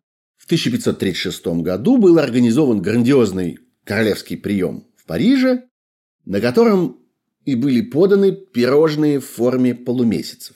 [0.49, 5.69] 1536 году был организован грандиозный королевский прием в Париже,
[6.25, 6.97] на котором
[7.45, 10.55] и были поданы пирожные в форме полумесяцев.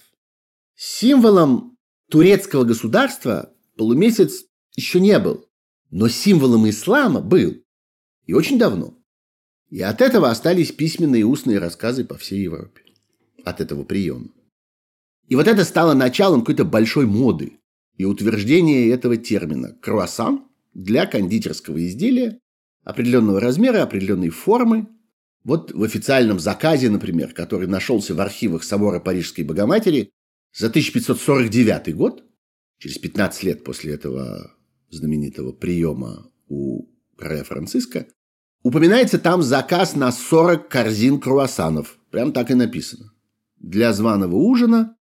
[0.75, 1.77] Символом
[2.09, 5.47] турецкого государства полумесяц еще не был,
[5.91, 7.63] но символом ислама был.
[8.25, 8.97] И очень давно.
[9.69, 12.81] И от этого остались письменные и устные рассказы по всей Европе.
[13.45, 14.29] От этого приема.
[15.27, 17.59] И вот это стало началом какой-то большой моды
[17.97, 22.39] и утверждения этого термина «круассан» для кондитерского изделия
[22.83, 24.87] определенного размера, определенной формы,
[25.43, 30.09] Вот в официальном заказе, например, который нашелся в архивах собора Парижской Богоматери
[30.53, 32.23] за 1549 год,
[32.77, 34.55] через 15 лет после этого
[34.89, 36.85] знаменитого приема у
[37.17, 38.07] короля Франциска,
[38.63, 41.99] упоминается там заказ на 40 корзин круассанов.
[42.09, 43.11] Прям так и написано.
[43.57, 44.95] Для званого ужина,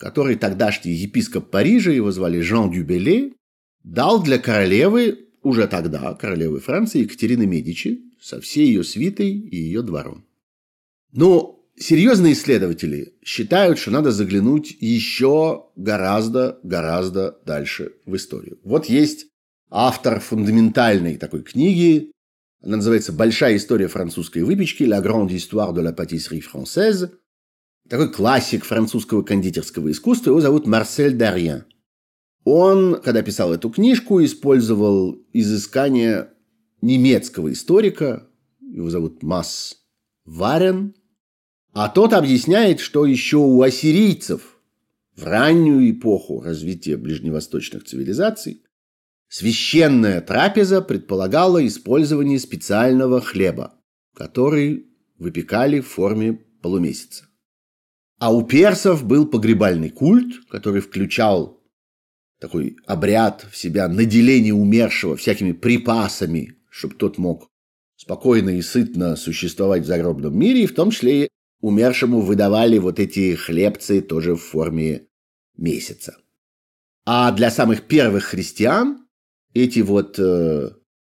[0.00, 3.34] который тогдашний епископ Парижа, его звали Жан Дюбеле,
[3.84, 9.82] дал для королевы, уже тогда королевы Франции, Екатерины Медичи, со всей ее свитой и ее
[9.82, 10.24] двором.
[11.12, 18.58] Но серьезные исследователи считают, что надо заглянуть еще гораздо-гораздо дальше в историю.
[18.64, 19.26] Вот есть
[19.68, 22.10] автор фундаментальной такой книги,
[22.62, 27.10] она называется «Большая история французской выпечки» «La grande histoire de la pâtisserie française».
[27.90, 30.30] Такой классик французского кондитерского искусства.
[30.30, 31.64] Его зовут Марсель Дарьен.
[32.44, 36.30] Он, когда писал эту книжку, использовал изыскание
[36.82, 38.28] немецкого историка,
[38.60, 39.78] его зовут Масс
[40.24, 40.94] Варен,
[41.72, 44.60] а тот объясняет, что еще у ассирийцев
[45.16, 48.62] в раннюю эпоху развития ближневосточных цивилизаций
[49.28, 53.74] священная трапеза предполагала использование специального хлеба,
[54.14, 54.86] который
[55.18, 57.29] выпекали в форме полумесяца.
[58.20, 61.60] А у персов был погребальный культ, который включал
[62.40, 67.50] такой обряд в себя наделения умершего всякими припасами чтобы тот мог
[67.96, 71.28] спокойно и сытно существовать в загробном мире, и в том числе
[71.60, 75.08] умершему выдавали вот эти хлебцы тоже в форме
[75.56, 76.16] месяца.
[77.04, 79.06] А для самых первых христиан
[79.52, 80.70] эти вот э,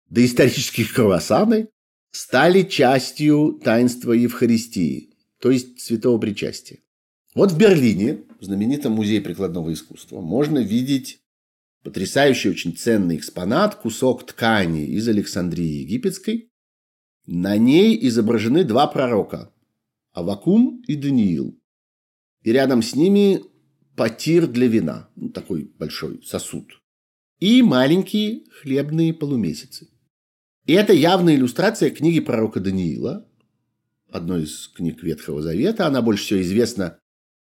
[0.10, 1.70] доисторические круассаны
[2.12, 6.80] стали частью таинства Евхаристии, то есть святого причастия.
[7.34, 11.22] Вот в Берлине, в знаменитом музее прикладного искусства, можно видеть
[11.84, 16.52] Потрясающий, очень ценный экспонат, кусок ткани из Александрии Египетской.
[17.26, 19.52] На ней изображены два пророка–
[20.14, 21.60] Авакум и Даниил.
[22.44, 23.42] И рядом с ними
[23.96, 26.82] потир для вина, ну, такой большой сосуд.
[27.40, 29.90] И маленькие хлебные полумесяцы.
[30.66, 33.28] И это явная иллюстрация книги пророка Даниила,
[34.08, 35.88] одной из книг Ветхого Завета.
[35.88, 37.00] Она больше всего известна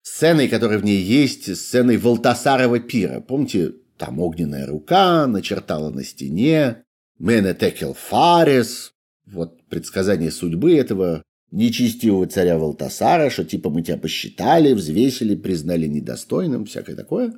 [0.04, 3.22] сценой, которая в ней есть, сценой Валтасарова пира.
[3.22, 6.84] Помните, там огненная рука начертала на стене.
[7.18, 8.94] Менетекел Фарес.
[9.26, 16.66] Вот предсказание судьбы этого нечестивого царя Валтасара, что типа мы тебя посчитали, взвесили, признали недостойным,
[16.66, 17.34] всякое такое.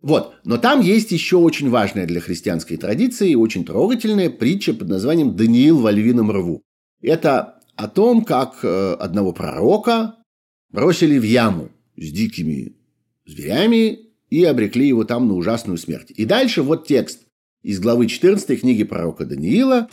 [0.00, 5.36] Вот, но там есть еще очень важная для христианской традиции, очень трогательная притча под названием
[5.36, 6.62] «Даниил во львином рву».
[7.00, 10.16] Это о том, как э, одного пророка
[10.70, 12.72] бросили в яму с дикими
[13.26, 16.10] зверями, и обрекли его там на ужасную смерть.
[16.10, 17.20] И дальше вот текст
[17.62, 19.88] из главы 14 книги пророка Даниила.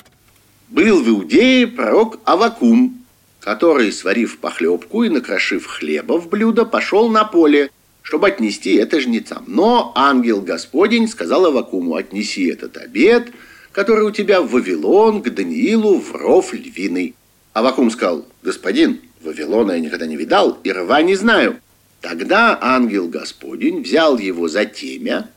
[0.69, 3.03] «Был в Иудее пророк Авакум,
[3.41, 7.69] который, сварив похлебку и накрошив хлеба в блюдо, пошел на поле,
[8.01, 9.43] чтобы отнести это жнецам.
[9.47, 13.33] Но ангел Господень сказал Авакуму, отнеси этот обед,
[13.73, 17.13] который у тебя в Вавилон, к Даниилу в ров львиный.
[17.51, 21.59] Авакум сказал, господин, Вавилона я никогда не видал и рва не знаю.
[22.01, 25.29] Тогда ангел Господень взял его за темя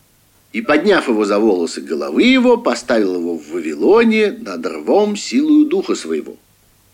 [0.52, 5.94] и, подняв его за волосы головы его, поставил его в Вавилоне над рвом силою духа
[5.94, 6.36] своего.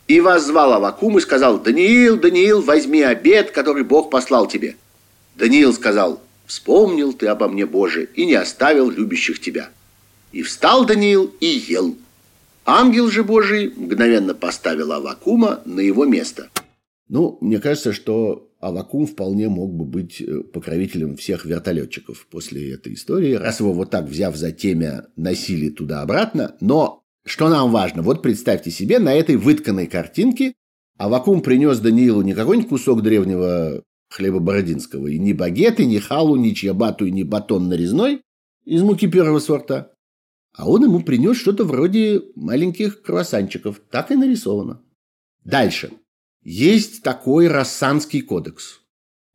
[0.07, 4.77] И воззвал Авакум и сказал, «Даниил, Даниил, возьми обед, который Бог послал тебе».
[5.37, 9.69] Даниил сказал, «Вспомнил ты обо мне, Боже, и не оставил любящих тебя».
[10.33, 11.95] И встал Даниил и ел.
[12.65, 16.51] Ангел же Божий мгновенно поставил Авакума на его место.
[17.09, 22.95] Ну, мне кажется, что Авакум вполне мог бы быть э, покровителем всех вертолетчиков после этой
[22.95, 26.57] истории, раз его вот так, взяв за темя, носили туда-обратно.
[26.61, 28.03] Но что нам важно?
[28.03, 30.55] Вот представьте себе, на этой вытканной картинке
[30.97, 36.51] Авакум принес Даниилу не какой-нибудь кусок древнего хлеба бородинского, и ни багеты, ни халу, ни
[36.51, 38.23] чьябату, ни батон нарезной
[38.65, 39.93] из муки первого сорта.
[40.57, 43.81] А он ему принес что-то вроде маленьких круассанчиков.
[43.91, 44.83] Так и нарисовано.
[45.45, 45.93] Дальше.
[46.51, 48.81] Есть такой Рассанский кодекс.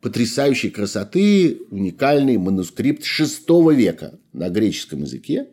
[0.01, 5.49] Потрясающей красоты, уникальный манускрипт VI века на греческом языке.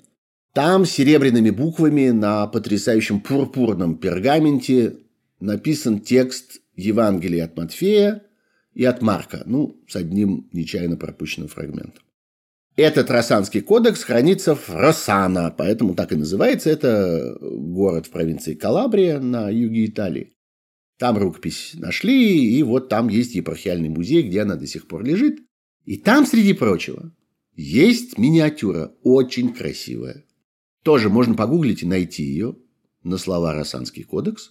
[0.54, 5.00] Там серебряными буквами на потрясающем пурпурном пергаменте
[5.38, 8.22] написан текст Евангелия от Матфея
[8.72, 12.02] и от Марка, ну, с одним нечаянно пропущенным фрагментом.
[12.74, 16.70] Этот Рассанский кодекс хранится в Росана, поэтому так и называется.
[16.70, 20.32] Это город в провинции Калабрия на юге Италии.
[21.00, 25.40] Там рукопись нашли, и вот там есть епархиальный музей, где она до сих пор лежит.
[25.86, 27.10] И там, среди прочего,
[27.54, 30.26] есть миниатюра, очень красивая.
[30.82, 32.54] Тоже можно погуглить и найти ее
[33.02, 34.50] на слова «Рассанский кодекс».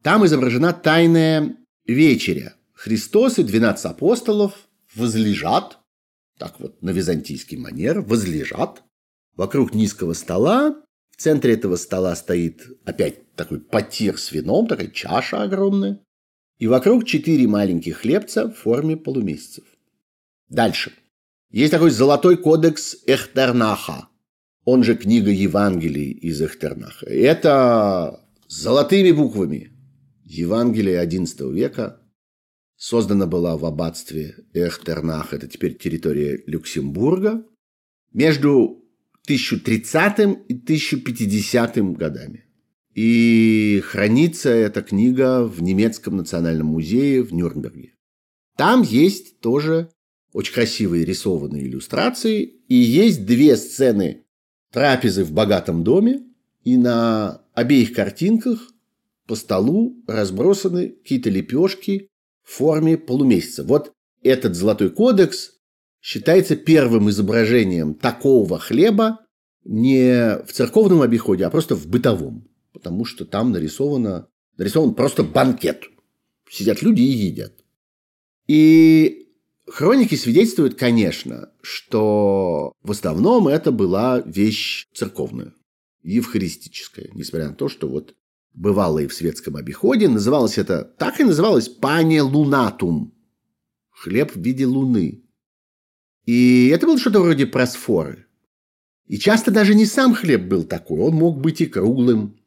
[0.00, 2.54] Там изображена тайная вечеря.
[2.72, 5.80] Христос и 12 апостолов возлежат,
[6.38, 8.84] так вот на византийский манер, возлежат
[9.34, 10.84] вокруг низкого стола.
[11.20, 16.00] В центре этого стола стоит опять такой потир с вином, такая чаша огромная.
[16.56, 19.64] И вокруг четыре маленьких хлебца в форме полумесяцев.
[20.48, 20.94] Дальше.
[21.50, 24.08] Есть такой золотой кодекс Эхтернаха,
[24.64, 27.04] он же книга Евангелий из Эхтернаха.
[27.04, 29.72] Это золотыми буквами.
[30.24, 32.00] Евангелие XI века
[32.76, 37.44] создана была в аббатстве Эхтернах, это теперь территория Люксембурга,
[38.10, 38.79] между
[39.24, 40.18] 1030
[40.48, 42.44] и 1050 годами.
[42.94, 47.94] И хранится эта книга в немецком национальном музее в Нюрнберге.
[48.56, 49.90] Там есть тоже
[50.32, 54.24] очень красивые рисованные иллюстрации, и есть две сцены
[54.72, 56.22] трапезы в богатом доме,
[56.62, 58.72] и на обеих картинках
[59.26, 62.08] по столу разбросаны какие-то лепешки
[62.44, 63.64] в форме полумесяца.
[63.64, 63.92] Вот
[64.22, 65.59] этот золотой кодекс
[66.00, 69.20] считается первым изображением такого хлеба
[69.64, 72.48] не в церковном обиходе, а просто в бытовом.
[72.72, 75.84] Потому что там нарисовано, нарисован просто банкет.
[76.48, 77.52] Сидят люди и едят.
[78.46, 79.20] И
[79.70, 85.54] Хроники свидетельствуют, конечно, что в основном это была вещь церковная,
[86.02, 88.16] евхаристическая, несмотря на то, что вот
[88.52, 93.14] бывало и в светском обиходе, называлось это, так и называлось «пане лунатум»–
[93.90, 95.22] хлеб в виде луны.
[96.26, 98.26] И это было что-то вроде просфоры.
[99.06, 102.38] И часто даже не сам хлеб был такой, он мог быть и круглым,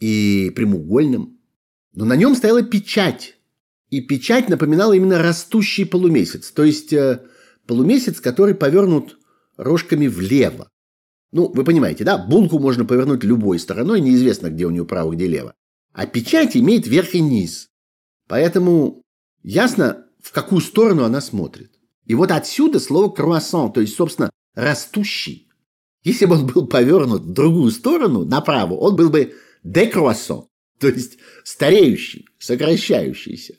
[0.00, 1.38] и прямоугольным,
[1.92, 3.36] но на нем стояла печать,
[3.90, 7.22] и печать напоминала именно растущий полумесяц, то есть э,
[7.66, 9.18] полумесяц, который повернут
[9.56, 10.68] рожками влево.
[11.32, 15.26] Ну, вы понимаете, да, булку можно повернуть любой стороной, неизвестно, где у нее право, где
[15.26, 15.54] лево.
[15.92, 17.68] А печать имеет верх и низ.
[18.28, 19.02] Поэтому
[19.42, 21.75] ясно, в какую сторону она смотрит.
[22.06, 25.48] И вот отсюда слово «круассан», то есть, собственно, «растущий».
[26.04, 29.34] Если бы он был повернут в другую сторону, направо, он был бы
[29.64, 30.44] «декруассан»,
[30.78, 33.54] то есть стареющий, сокращающийся.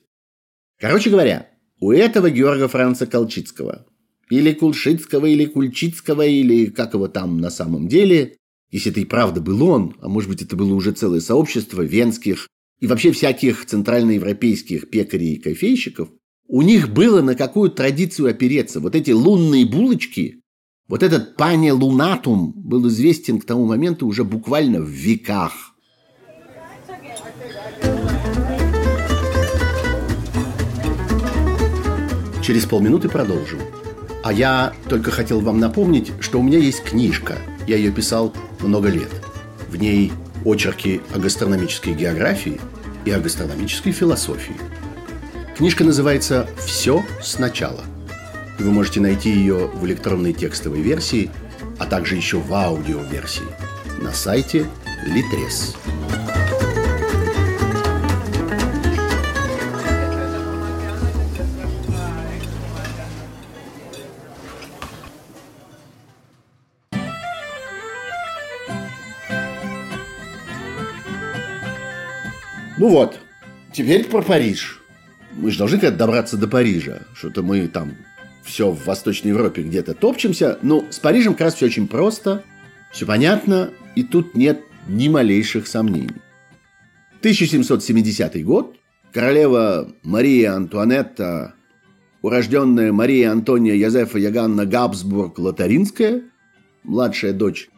[0.79, 3.85] Короче говоря, у этого Георга Франца Колчицкого,
[4.29, 8.37] или Кулшицкого, или Кульчицкого, или как его там на самом деле,
[8.71, 12.47] если это и правда был он, а может быть это было уже целое сообщество венских
[12.79, 16.09] и вообще всяких центральноевропейских пекарей и кофейщиков,
[16.47, 18.79] у них было на какую традицию опереться.
[18.79, 20.41] Вот эти лунные булочки,
[20.87, 25.73] вот этот пане лунатум был известен к тому моменту уже буквально в веках.
[32.41, 33.59] Через полминуты продолжим.
[34.23, 37.37] А я только хотел вам напомнить, что у меня есть книжка.
[37.67, 39.11] Я ее писал много лет.
[39.69, 40.13] В ней
[40.45, 42.59] очерки о гастрономической географии
[43.03, 44.55] и о гастрономической философии.
[45.57, 47.83] Книжка называется «Все сначала».
[48.59, 51.31] Вы можете найти ее в электронной текстовой версии,
[51.79, 53.41] а также еще в аудиоверсии
[53.99, 54.67] на сайте
[55.07, 55.75] Litres.
[72.77, 73.17] Ну вот,
[73.73, 74.76] теперь про Париж.
[75.37, 77.03] Мы же должны как-то добраться до Парижа.
[77.13, 77.95] Что-то мы там
[78.43, 80.57] все в Восточной Европе где-то топчемся.
[80.63, 82.43] Но с Парижем как раз все очень просто,
[82.91, 86.15] все понятно, и тут нет ни малейших сомнений.
[87.19, 88.75] 1770 год.
[89.13, 91.53] Королева Мария Антуанетта,
[92.21, 96.23] урожденная Мария Антония Язефа Яганна Габсбург-Лотаринская,
[96.83, 97.69] младшая дочь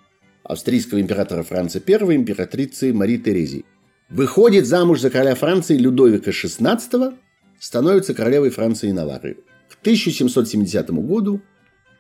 [0.44, 3.66] австрийского императора Франца I, императрицы Марии Терезии
[4.10, 7.16] выходит замуж за короля Франции Людовика XVI,
[7.60, 9.38] становится королевой Франции и Наварры.
[9.70, 11.42] К 1770 году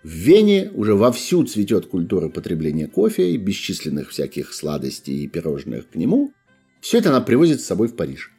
[0.03, 5.95] в Вене уже вовсю цветет культура потребления кофе и бесчисленных всяких сладостей и пирожных к
[5.95, 6.33] нему.
[6.81, 8.31] Все это она привозит с собой в Париж.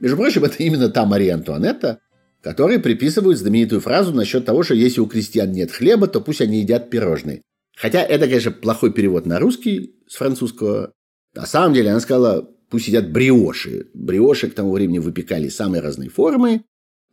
[0.00, 2.00] Между прочим, это именно та Мария Антуанетта,
[2.42, 6.60] которой приписывают знаменитую фразу насчет того, что если у крестьян нет хлеба, то пусть они
[6.60, 7.40] едят пирожные.
[7.74, 10.92] Хотя это, конечно, плохой перевод на русский с французского.
[11.34, 13.88] На самом деле она сказала, пусть едят бриоши.
[13.94, 16.64] Бриоши к тому времени выпекали самые разные формы,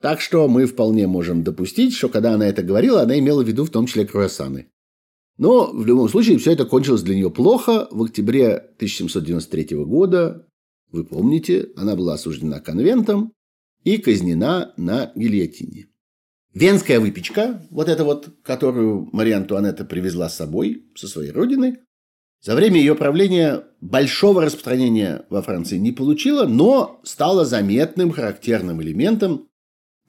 [0.01, 3.65] так что мы вполне можем допустить, что когда она это говорила, она имела в виду
[3.65, 4.67] в том числе круассаны.
[5.37, 7.87] Но в любом случае все это кончилось для нее плохо.
[7.91, 10.47] В октябре 1793 года,
[10.91, 13.33] вы помните, она была осуждена конвентом
[13.83, 15.87] и казнена на гильотине.
[16.53, 21.79] Венская выпечка, вот эта вот, которую Мария Антуанетта привезла с собой, со своей родины,
[22.41, 29.47] За время ее правления большого распространения во Франции не получила, но стала заметным характерным элементом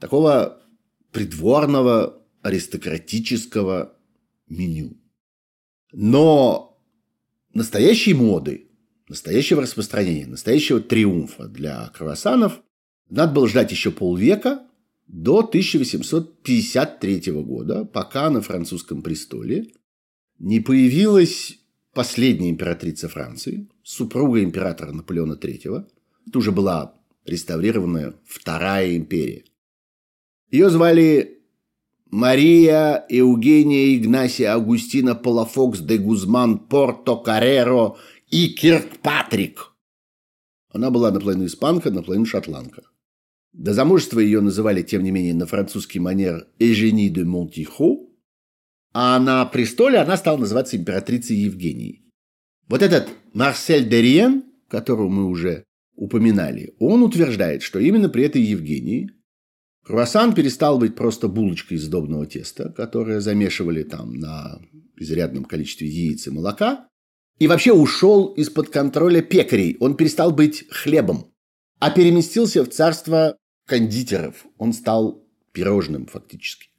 [0.01, 0.63] такого
[1.11, 3.99] придворного аристократического
[4.49, 4.97] меню.
[5.93, 6.83] Но
[7.53, 8.71] настоящей моды,
[9.09, 12.63] настоящего распространения, настоящего триумфа для круассанов
[13.11, 14.63] надо было ждать еще полвека
[15.07, 19.67] до 1853 года, пока на французском престоле
[20.39, 21.59] не появилась
[21.93, 25.87] последняя императрица Франции, супруга императора Наполеона III.
[26.27, 26.95] Это уже была
[27.27, 29.45] реставрированная Вторая империя.
[30.51, 31.43] Ее звали
[32.11, 37.97] Мария Евгения Игнасия Агустина Палафокс де Гузман Порто Кареро
[38.29, 39.73] и Киркпатрик.
[40.71, 42.83] Она была наполовину испанка, наполовину шотландка.
[43.53, 48.12] До замужества ее называли, тем не менее, на французский манер Эжени де Монтихо,
[48.93, 52.05] а на престоле она стала называться императрицей Евгенией.
[52.69, 55.65] Вот этот Марсель де Риен, которого мы уже
[55.95, 59.11] упоминали, он утверждает, что именно при этой Евгении
[59.85, 64.61] круассан перестал быть просто булочкой из сдобного теста, которое замешивали там на
[64.97, 66.89] изрядном количестве яиц и молока,
[67.39, 69.77] и вообще ушел из-под контроля пекарей.
[69.81, 71.33] Он перестал быть хлебом,
[71.79, 73.37] а переместился в царство
[73.67, 74.47] кондитеров.
[74.59, 76.72] Он стал пирожным фактически.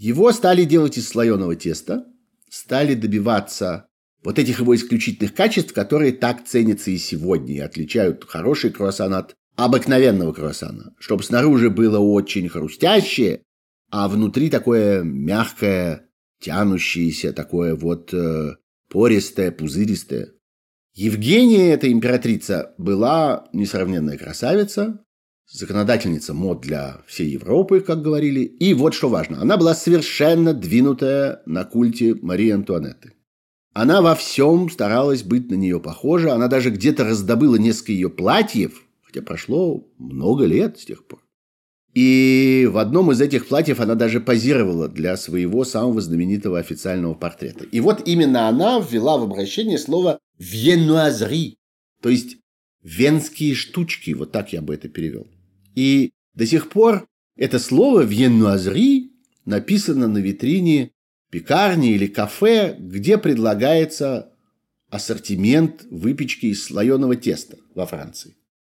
[0.00, 2.06] Его стали делать из слоеного теста,
[2.48, 3.86] стали добиваться
[4.24, 9.34] вот этих его исключительных качеств, которые так ценятся и сегодня, и отличают хороший круассан от
[9.56, 10.94] обыкновенного круассана.
[10.98, 13.42] Чтобы снаружи было очень хрустящее,
[13.90, 16.08] а внутри такое мягкое,
[16.40, 18.56] тянущееся, такое вот э,
[18.88, 20.32] пористое, пузыристое.
[20.94, 25.04] Евгения, эта императрица, была несравненная красавица,
[25.50, 28.40] законодательница мод для всей Европы, как говорили.
[28.40, 33.14] И вот что важно, она была совершенно двинутая на культе Марии Антуанетты.
[33.72, 38.84] Она во всем старалась быть на нее похожа, она даже где-то раздобыла несколько ее платьев,
[39.02, 41.20] хотя прошло много лет с тех пор.
[41.94, 47.64] И в одном из этих платьев она даже позировала для своего самого знаменитого официального портрета.
[47.64, 51.56] И вот именно она ввела в обращение слово «венуазри»,
[52.00, 52.38] то есть
[52.82, 55.26] «венские штучки», вот так я бы это перевел.
[55.74, 57.06] И до сих пор
[57.36, 59.12] это слово «вьеннуазри»
[59.44, 60.92] написано на витрине
[61.30, 64.32] пекарни или кафе, где предлагается
[64.90, 68.36] ассортимент выпечки из слоеного теста во Франции.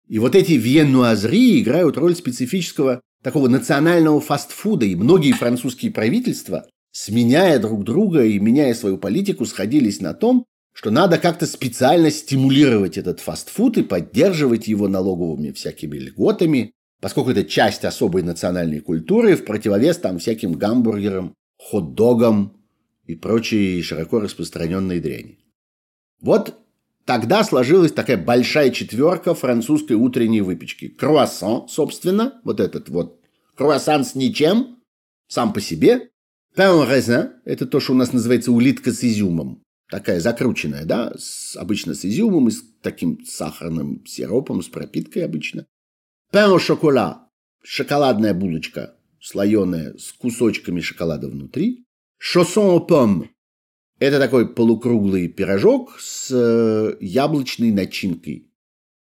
[0.08, 7.58] И вот эти вьеннуазри играют роль специфического такого национального фастфуда, и многие французские правительства, сменяя
[7.58, 13.20] друг друга и меняя свою политику, сходились на том, что надо как-то специально стимулировать этот
[13.20, 16.72] фастфуд и поддерживать его налоговыми всякими льготами,
[17.02, 22.56] поскольку это часть особой национальной культуры в противовес там всяким гамбургерам, хот-догам
[23.06, 25.40] и прочей широко распространенной дряни.
[26.20, 26.54] Вот
[27.04, 30.86] тогда сложилась такая большая четверка французской утренней выпечки.
[30.86, 33.20] Круассан, собственно, вот этот вот
[33.56, 34.78] круассан с ничем,
[35.26, 36.08] сам по себе.
[36.56, 39.64] Pain raisin– это то, что у нас называется улитка с изюмом.
[39.90, 45.66] Такая закрученная, да, с, обычно с изюмом и с таким сахарным сиропом, с пропиткой обычно.
[46.34, 47.28] Au chocolat–
[47.62, 51.84] шоколадная булочка, слоеная с кусочками шоколада внутри.
[52.34, 53.28] Aux pommes–
[53.98, 58.50] это такой полукруглый пирожок с э, яблочной начинкой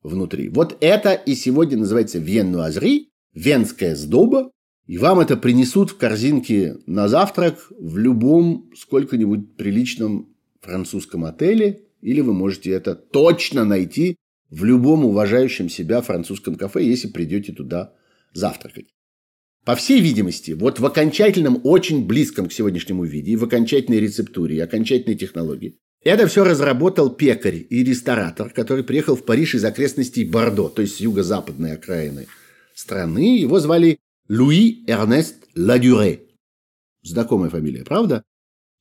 [0.03, 0.49] внутри.
[0.49, 4.51] Вот это и сегодня называется веннуазри, венская сдоба,
[4.85, 12.19] и вам это принесут в корзинке на завтрак в любом сколько-нибудь приличном французском отеле, или
[12.19, 14.17] вы можете это точно найти
[14.51, 17.93] в любом уважающем себя французском кафе, если придете туда
[18.33, 18.93] завтракать.
[19.65, 24.59] По всей видимости, вот в окончательном, очень близком к сегодняшнему виде, в окончательной рецептуре, и
[24.59, 30.67] окончательной технологии, это все разработал пекарь и ресторатор, который приехал в Париж из окрестностей Бордо,
[30.67, 32.27] то есть с юго-западной окраины
[32.73, 33.37] страны.
[33.37, 36.23] Его звали Луи Эрнест Ладюре.
[37.03, 38.23] Знакомая фамилия, правда?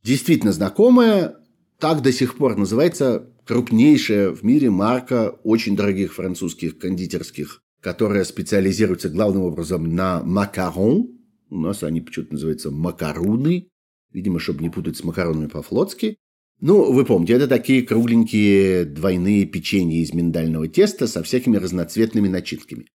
[0.02, 1.36] Действительно знакомая.
[1.78, 9.08] Так до сих пор называется крупнейшая в мире марка очень дорогих французских кондитерских, которая специализируется
[9.08, 11.18] главным образом на макарон.
[11.48, 13.66] У нас они почему-то называются макаруны.
[14.12, 16.16] Видимо, чтобы не путать с макаронами по-флотски.
[16.60, 22.86] Ну, вы помните, это такие кругленькие двойные печенья из миндального теста со всякими разноцветными начинками.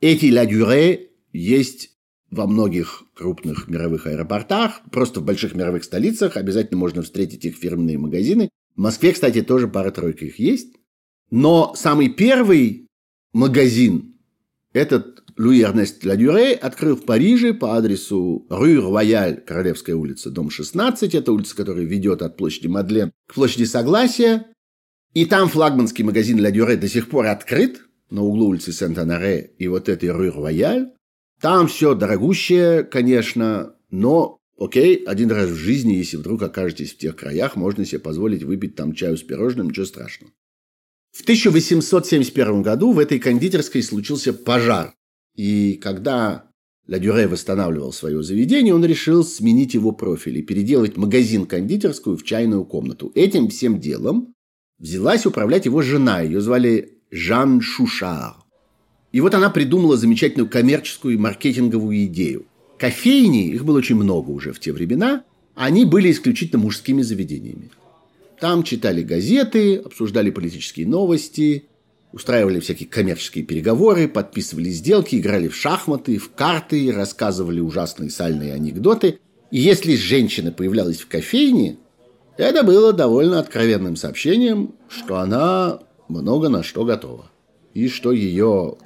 [0.00, 1.90] Эти ля дюре есть
[2.30, 6.36] во многих крупных мировых аэропортах, просто в больших мировых столицах.
[6.36, 8.50] Обязательно можно встретить их фирменные магазины.
[8.74, 10.74] В Москве, кстати, тоже пара-тройка их есть.
[11.30, 12.88] Но самый первый
[13.32, 14.16] магазин
[14.72, 21.14] этот Луи Эрнест Ладюре открыл в Париже по адресу Рue Рояль, Королевская улица, дом 16.
[21.14, 24.46] Это улица, которая ведет от площади Мадлен к площади Согласия.
[25.12, 29.68] И там флагманский магазин «Ля Дюре» до сих пор открыт на углу улицы Сент-Анаре и
[29.68, 30.92] вот этой Рю-Рояль.
[31.40, 37.16] Там все дорогущее, конечно, но окей, один раз в жизни, если вдруг окажетесь в тех
[37.16, 40.32] краях, можно себе позволить выпить там чаю с пирожным, ничего страшного.
[41.12, 44.94] В 1871 году в этой кондитерской случился пожар.
[45.36, 46.50] И когда
[46.86, 52.64] Ля Дюре восстанавливал свое заведение, он решил сменить его профиль и переделать магазин-кондитерскую в чайную
[52.64, 53.12] комнату.
[53.14, 54.34] Этим всем делом
[54.78, 56.20] взялась управлять его жена.
[56.20, 58.34] Ее звали Жан Шушар.
[59.12, 62.46] И вот она придумала замечательную коммерческую и маркетинговую идею.
[62.78, 67.70] Кофейни, их было очень много уже в те времена, они были исключительно мужскими заведениями.
[68.40, 71.66] Там читали газеты, обсуждали политические новости,
[72.12, 79.18] устраивали всякие коммерческие переговоры, подписывали сделки, играли в шахматы, в карты, рассказывали ужасные сальные анекдоты.
[79.50, 81.76] И если женщина появлялась в кофейне,
[82.36, 87.30] это было довольно откровенным сообщением, что она много на что готова.
[87.72, 88.76] И что ее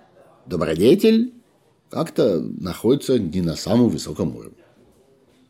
[0.46, 1.32] добродетель
[1.90, 4.64] как-то находится не на самом высоком уровне.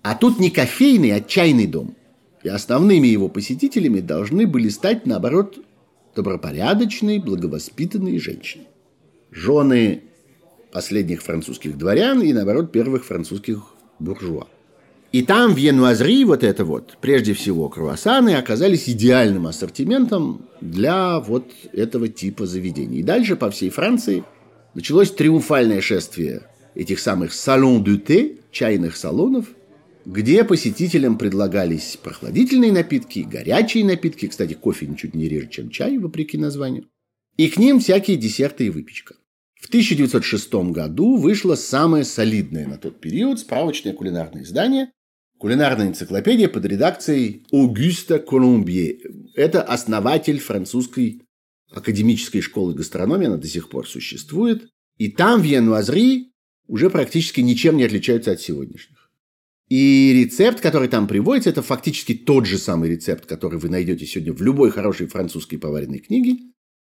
[0.02, 1.94] А тут не кофейный, а чайный дом.
[2.42, 5.58] И основными его посетителями должны были стать, наоборот,
[6.14, 8.64] добропорядочные, благовоспитанные женщины.
[9.30, 10.02] Жены
[10.72, 13.62] последних французских дворян и, наоборот, первых французских
[13.98, 14.46] буржуа.
[15.10, 21.50] И там, в Януазри, вот это вот, прежде всего, круассаны оказались идеальным ассортиментом для вот
[21.72, 22.98] этого типа заведений.
[22.98, 24.22] И дальше по всей Франции–
[24.78, 26.42] началось триумфальное шествие
[26.76, 29.46] этих самых салон дю те, чайных салонов,
[30.06, 36.38] где посетителям предлагались прохладительные напитки, горячие напитки, кстати, кофе ничуть не реже, чем чай, вопреки
[36.38, 36.84] названию,
[37.36, 39.16] и к ним всякие десерты и выпечка.
[39.60, 44.92] В 1906 году вышло самое солидное на тот период справочное кулинарное издание
[45.38, 48.98] «Кулинарная энциклопедия» под редакцией Огюста Колумбье.
[49.34, 51.22] Это основатель французской
[51.70, 54.68] академической школы гастрономии, она до сих пор существует.
[54.96, 56.32] И там в Януазри
[56.66, 59.10] уже практически ничем не отличаются от сегодняшних.
[59.68, 64.32] И рецепт, который там приводится, это фактически тот же самый рецепт, который вы найдете сегодня
[64.32, 66.38] в любой хорошей французской поваренной книге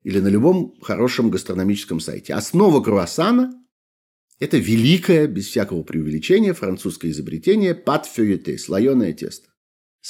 [0.05, 2.35] или на любом хорошем гастрономическом сайте.
[2.35, 3.53] Основа круассана–
[4.39, 9.48] это великое, без всякого преувеличения, французское изобретение пат слоеное тесто.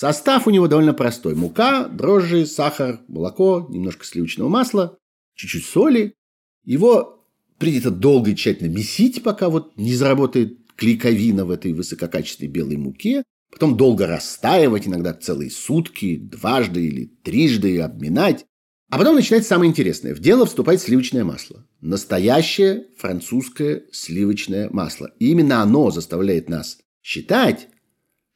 [0.00, 1.34] Состав у него довольно простой.
[1.34, 4.96] Мука, дрожжи, сахар, молоко, немножко сливочного масла,
[5.34, 6.14] чуть-чуть соли.
[6.62, 7.26] Его
[7.58, 13.24] принято долго и тщательно месить, пока вот не заработает клейковина в этой высококачественной белой муке.
[13.50, 18.44] Потом долго растаивать, иногда целые сутки, дважды или трижды обминать.
[18.90, 20.14] А потом начинается самое интересное.
[20.14, 21.66] В дело вступает сливочное масло.
[21.80, 25.10] Настоящее французское сливочное масло.
[25.18, 27.66] И именно оно заставляет нас считать,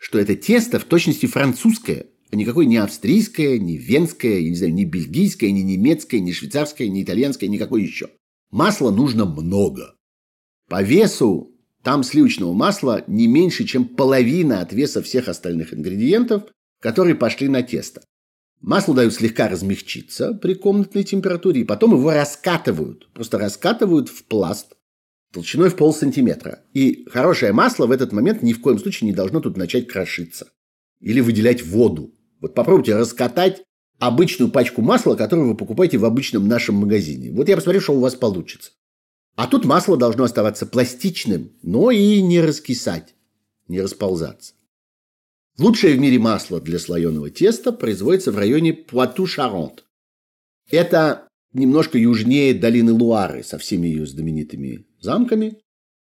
[0.02, 4.74] что это тесто в точности французское, а никакое не австрийское, не венское, я не знаю,
[4.74, 8.08] не бельгийское, не немецкое, не швейцарское, не итальянское, никакое еще.
[8.50, 9.94] Масла нужно много.
[10.68, 16.44] По весу там сливочного масла не меньше, чем половина от веса всех остальных ингредиентов,
[16.80, 18.02] которые пошли на тесто.
[18.60, 23.08] Масло дают слегка размягчиться при комнатной температуре, и потом его раскатывают.
[23.12, 24.74] Просто раскатывают в пласт,
[25.32, 26.60] толщиной в полсантиметра.
[26.72, 30.48] И хорошее масло в этот момент ни в коем случае не должно тут начать крошиться.
[31.00, 32.14] Или выделять воду.
[32.40, 33.62] Вот попробуйте раскатать
[33.98, 37.30] обычную пачку масла, которую вы покупаете в обычном нашем магазине.
[37.32, 38.72] Вот я посмотрю, что у вас получится.
[39.34, 43.14] А тут масло должно оставаться пластичным, но и не раскисать,
[43.68, 44.54] не расползаться.
[45.58, 49.84] Лучшее в мире масло для слоеного теста производится в районе Пуату-Шаронт.
[50.70, 55.58] Это немножко южнее долины Луары со всеми ее знаменитыми замками.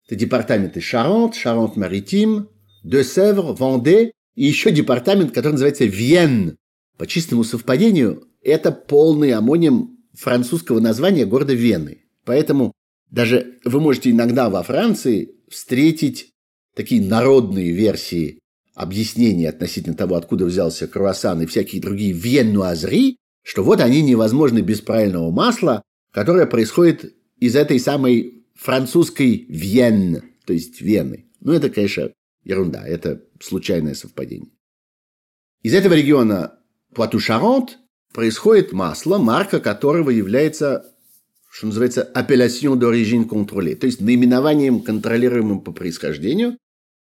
[0.06, 2.50] Это департаменты Шаронт, Шаронт-Маритим,
[2.84, 6.58] Де-Севр, Венде и еще департамент, который называется Вьен.
[6.98, 12.06] По чистому совпадению, это полный амоним французского названия города Вены.
[12.26, 12.74] Поэтому
[13.10, 16.32] даже вы можете иногда во Франции встретить
[16.76, 18.40] такие народные версии
[18.76, 23.18] объяснений относительно того, откуда взялся круассан и всякие другие веннуазри,
[23.50, 25.82] что вот они невозможны без правильного масла,
[26.12, 31.26] которое происходит из этой самой французской Вьен, то есть Вены.
[31.40, 32.12] Ну, это, конечно,
[32.44, 34.52] ерунда, это случайное совпадение.
[35.64, 36.60] Из этого региона
[36.94, 37.80] Пуату-Шаронт
[38.14, 40.86] происходит масло, марка которого является,
[41.50, 46.56] что называется, appellation d'origine contrôlée, то есть наименованием, контролируемым по происхождению.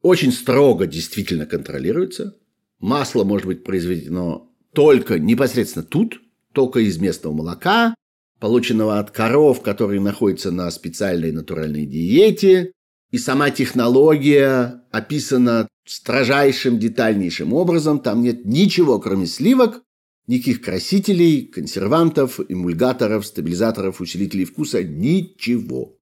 [0.03, 2.36] Очень строго действительно контролируется.
[2.78, 6.20] Масло может быть произведено только непосредственно тут,
[6.59, 7.94] только из местного молока,
[8.40, 12.72] полученного от коров, которые находятся на специальной натуральной диете.
[13.12, 18.00] И сама технология описана строжайшим, детальнейшим образом.
[18.00, 19.82] Там нет ничего, кроме сливок
[20.26, 24.82] Никаких красителей, консервантов, эмульгаторов, стабилизаторов, усилителей вкуса.
[24.82, 25.96] Ничего.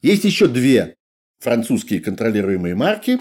[0.00, 0.96] Есть еще две
[1.38, 3.20] французские контролируемые марки.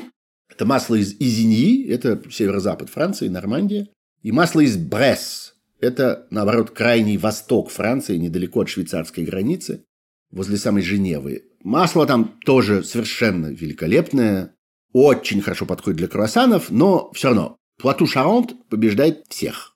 [0.49, 3.89] Это масло из Изиньи, это северо-запад Франции, Нормандия.
[4.23, 9.83] И масло из Бресс, это, наоборот, крайний восток Франции, недалеко от швейцарской границы,
[10.31, 11.43] возле самой Женевы.
[11.63, 14.55] Масло там тоже совершенно великолепное,
[14.93, 19.75] очень хорошо подходит для круассанов, но все равно Плату Шаронт побеждает всех.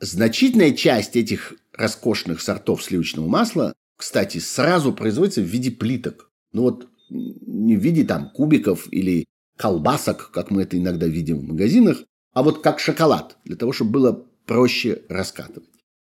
[0.00, 6.30] Значительная часть этих роскошных сортов сливочного масла, кстати, сразу производится в виде плиток.
[6.52, 9.24] Ну вот не в виде там кубиков или
[9.56, 13.90] колбасок, как мы это иногда видим в магазинах, а вот как шоколад, для того, чтобы
[13.92, 15.68] было проще раскатывать.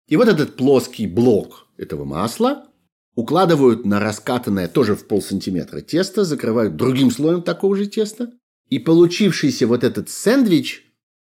[0.08, 2.66] И вот этот плоский блок этого масла
[3.14, 8.32] укладывают на раскатанное тоже в полсантиметра тесто, закрывают другим слоем такого же теста,
[8.68, 10.84] и получившийся вот этот сэндвич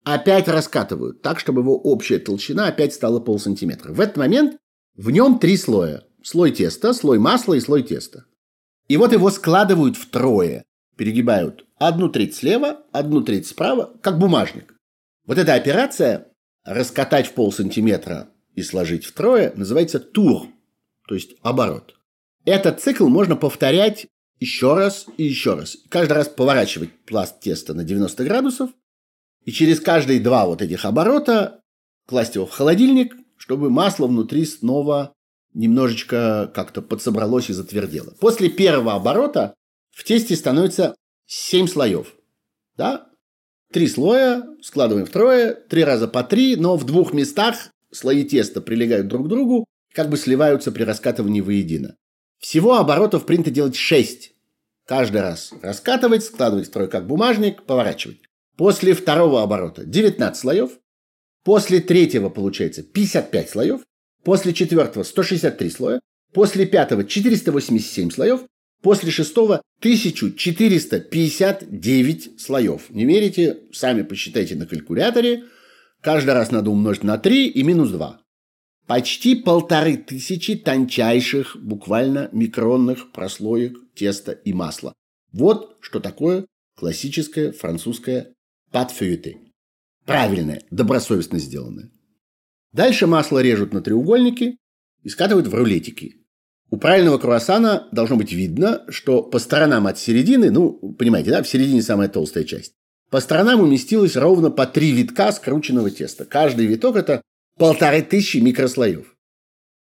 [0.04, 3.94] опять раскатывают так, чтобы его общая толщина опять стала полсантиметра.
[3.94, 4.58] В этот момент
[4.96, 6.04] в нем три слоя.
[6.24, 8.26] Слой теста, слой масла и слой теста.
[8.88, 10.64] И вот его складывают втрое.
[10.98, 14.74] Перегибают одну треть слева, одну треть справа, как бумажник.
[15.26, 16.32] Вот эта операция
[16.68, 20.48] раскатать в полсантиметра и сложить втрое называется тур
[21.08, 21.96] то есть оборот.
[22.46, 24.08] Этот цикл можно повторять
[24.40, 25.78] еще раз и еще раз.
[25.90, 28.70] Каждый раз поворачивать пласт теста на 90 градусов
[29.44, 31.62] и через каждые два вот этих оборота
[32.06, 35.14] класть его в холодильник, чтобы масло внутри снова
[35.54, 38.14] немножечко как-то подсобралось и затвердело.
[38.20, 39.56] После первого оборота
[39.92, 40.96] в тесте становится
[41.26, 42.14] 7 слоев.
[42.76, 43.10] Да?
[43.72, 49.08] Три слоя, складываем втрое, три раза по три, но в двух местах слои теста прилегают
[49.08, 51.96] друг к другу, как бы сливаются при раскатывании воедино.
[52.40, 54.34] Всего оборотов принято делать 6.
[54.86, 58.20] Каждый раз раскатывать, складывать строй как бумажник, поворачивать.
[58.56, 60.72] После второго оборота 19 слоев.
[61.44, 63.82] После третьего получается 55 слоев.
[64.24, 66.00] После четвертого 163 слоя.
[66.34, 68.42] После пятого 487 слоев.
[68.82, 72.90] После шестого 1459 слоев.
[72.90, 73.60] Не верите?
[73.74, 75.44] Сами посчитайте на калькуляторе.
[76.02, 78.22] Каждый раз надо умножить на 3 и минус 2.
[78.86, 84.94] Почти полторы тысячи тончайших, буквально микронных прослоек теста и масла.
[85.34, 86.46] Вот что такое
[86.78, 88.34] классическое французское
[88.72, 89.40] патфюйте.
[90.06, 91.92] Правильное, добросовестно сделанное.
[92.72, 94.58] Дальше масло режут на треугольники
[95.04, 96.17] и скатывают в рулетики.
[96.70, 101.48] У правильного круассана должно быть видно, что по сторонам от середины, ну, понимаете, да, в
[101.48, 102.74] середине самая толстая часть,
[103.10, 106.26] по сторонам уместилось ровно по три витка скрученного теста.
[106.26, 107.22] Каждый виток– это
[107.58, 109.16] полторы тысячи микрослоев.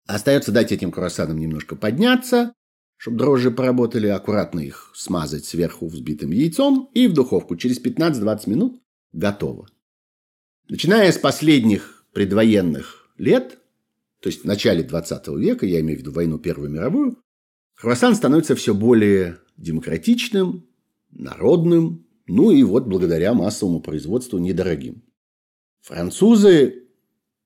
[0.07, 2.53] Остается дать этим круассанам немножко подняться,
[2.97, 7.55] чтобы дрожжи поработали, аккуратно их смазать сверху взбитым яйцом и в духовку.
[7.55, 8.81] Через 15-20 минут
[9.13, 9.69] готово.
[10.67, 13.59] Начиная с последних предвоенных лет,
[14.23, 17.21] то есть в начале 20 века, я имею в виду войну Первую мировую,
[17.75, 20.65] круассан становится все более демократичным,
[21.11, 25.03] народным, ну и вот благодаря массовому производству недорогим.
[25.81, 26.85] Французы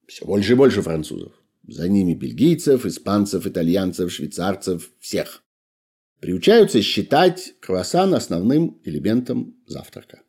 [0.08, 1.34] все больше и больше французов.
[1.68, 5.44] За ними бельгийцев, испанцев, итальянцев, швейцарцев, всех.
[6.20, 10.22] Приучаются считать круассан основным элементом завтрака.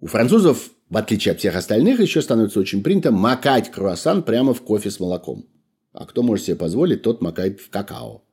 [0.00, 4.62] У французов, в отличие от всех остальных, еще становится очень принято макать круассан прямо в
[4.62, 5.46] кофе с молоком.
[5.92, 8.24] А кто может себе позволить, тот макает в какао.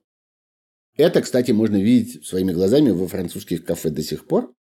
[0.96, 4.54] Это, кстати, можно видеть своими глазами во французских кафе до сих пор.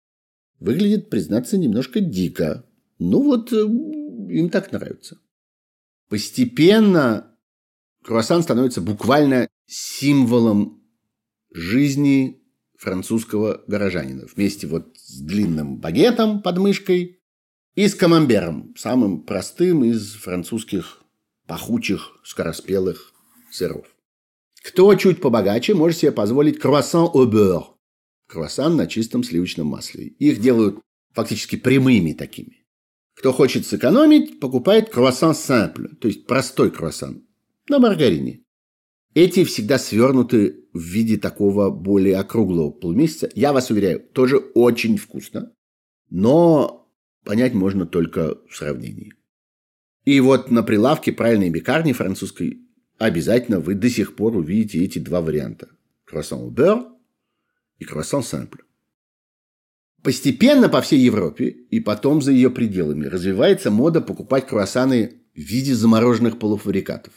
[0.60, 2.66] Выглядит, признаться, немножко дико.
[2.98, 5.18] Ну вот, э, им так нравится.
[6.08, 7.36] Постепенно
[8.02, 10.82] круассан становится буквально символом
[11.52, 12.42] жизни
[12.78, 14.26] французского горожанина.
[14.34, 17.20] Вместе вот с длинным багетом под мышкой
[17.74, 21.02] и с камамбером, самым простым из французских
[21.46, 23.12] пахучих, скороспелых
[23.50, 23.86] сыров.
[24.64, 27.64] Кто чуть побогаче, может себе позволить круассан au beurre.
[28.26, 30.06] Круассан на чистом сливочном масле.
[30.06, 30.80] Их делают
[31.12, 32.66] фактически прямыми такими.
[33.14, 37.26] Кто хочет сэкономить, покупает круассан simple, то есть простой круассан,
[37.68, 38.42] на маргарине.
[39.14, 43.30] Эти всегда свернуты в виде такого более округлого полумесяца.
[43.34, 45.52] Я вас уверяю, тоже очень вкусно,
[46.10, 46.90] но
[47.24, 49.14] понять можно только в сравнении.
[50.06, 52.62] И вот на прилавке правильной бекарни французской
[52.96, 55.68] обязательно вы до сих пор увидите эти два варианта.
[56.04, 56.86] Круассан beurre
[57.78, 58.60] и круассан simple.
[60.02, 65.74] Постепенно по всей Европе и потом за ее пределами развивается мода покупать круассаны в виде
[65.74, 67.12] замороженных полуфабрикатов.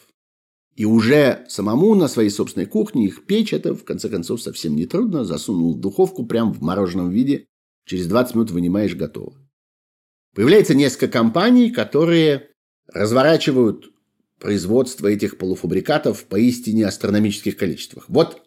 [0.76, 4.88] И уже самому на своей собственной кухне их печь это, в конце концов, совсем не
[4.88, 5.26] трудно.
[5.26, 7.46] Засунул в духовку прямо в мороженом виде.
[7.86, 9.34] Через 20 минут вынимаешь готово.
[10.34, 12.49] Появляется несколько компаний, которые
[12.94, 13.92] разворачивают
[14.40, 18.06] производство этих полуфабрикатов в поистине астрономических количествах.
[18.08, 18.42] Вот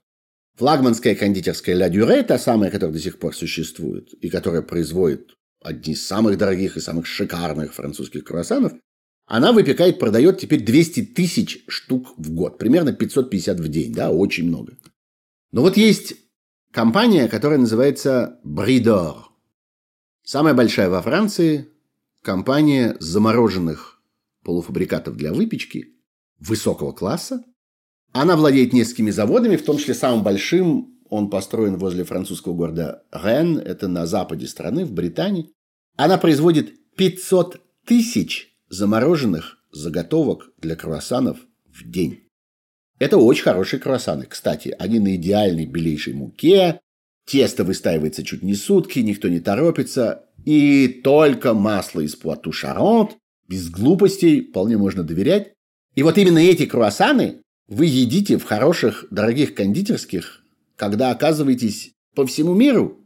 [0.56, 5.92] флагманская кондитерская «Ля Дюре», та самая, которая до сих пор существует, и которая производит одни
[5.92, 8.72] из самых дорогих и самых шикарных французских круассанов,
[9.26, 12.58] она выпекает, продает теперь 200 тысяч штук в год.
[12.58, 14.76] Примерно 550 в день, да, очень много.
[15.52, 16.14] Но вот есть
[16.72, 19.30] компания, которая называется Бридор.
[20.24, 21.68] Самая большая во Франции
[22.22, 23.91] компания замороженных
[24.44, 25.88] полуфабрикатов для выпечки
[26.38, 27.44] высокого класса.
[28.12, 30.98] Она владеет несколькими заводами, в том числе самым большим.
[31.08, 35.50] Он построен возле французского города Рен, это на западе страны, в Британии.
[35.96, 42.20] Она производит 500 тысяч замороженных заготовок для круассанов в день.
[42.98, 44.26] Это очень хорошие круассаны.
[44.26, 46.80] Кстати, они на идеальной белейшей муке.
[47.26, 50.26] Тесто выстаивается чуть не сутки, никто не торопится.
[50.44, 53.16] И только масло из Пуату Шаронт,
[53.48, 55.52] без глупостей, вполне можно доверять.
[55.94, 60.42] И вот именно эти круассаны вы едите в хороших, дорогих кондитерских,
[60.76, 62.98] когда оказываетесь по всему миру.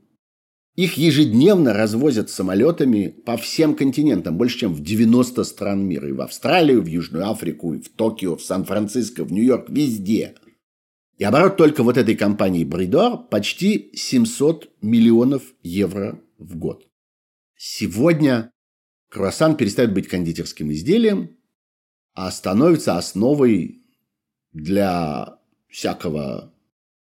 [0.77, 6.09] Их ежедневно развозят самолетами по всем континентам, больше чем в 90 стран мира.
[6.09, 10.35] И в Австралию, в Южную Африку, и в Токио, в Сан-Франциско, в Нью-Йорк, везде.
[11.17, 16.87] И оборот только вот этой компании Бридор почти 700 миллионов евро в год.
[17.57, 18.51] Сегодня
[19.11, 21.37] круассан перестает быть кондитерским изделием,
[22.15, 23.83] а становится основой
[24.53, 25.39] для
[25.69, 26.53] всякого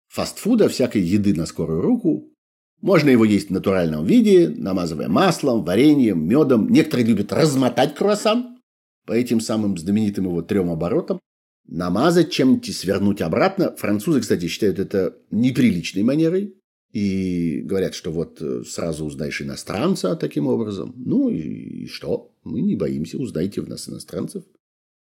[0.08, 2.34] фастфуда, всякой еды на скорую руку.
[2.82, 6.70] Можно его есть в натуральном виде, намазывая маслом, вареньем, медом.
[6.70, 8.60] Некоторые любят размотать круассан
[9.06, 11.20] по этим самым знаменитым его трем оборотам.
[11.68, 13.76] Намазать чем-нибудь и свернуть обратно.
[13.76, 16.59] Французы, кстати, считают это неприличной манерой.
[16.92, 20.94] И говорят, что вот э, сразу узнаешь иностранца таким образом.
[20.98, 22.32] Ну и что?
[22.44, 24.44] Мы не боимся, узнайте в нас иностранцев.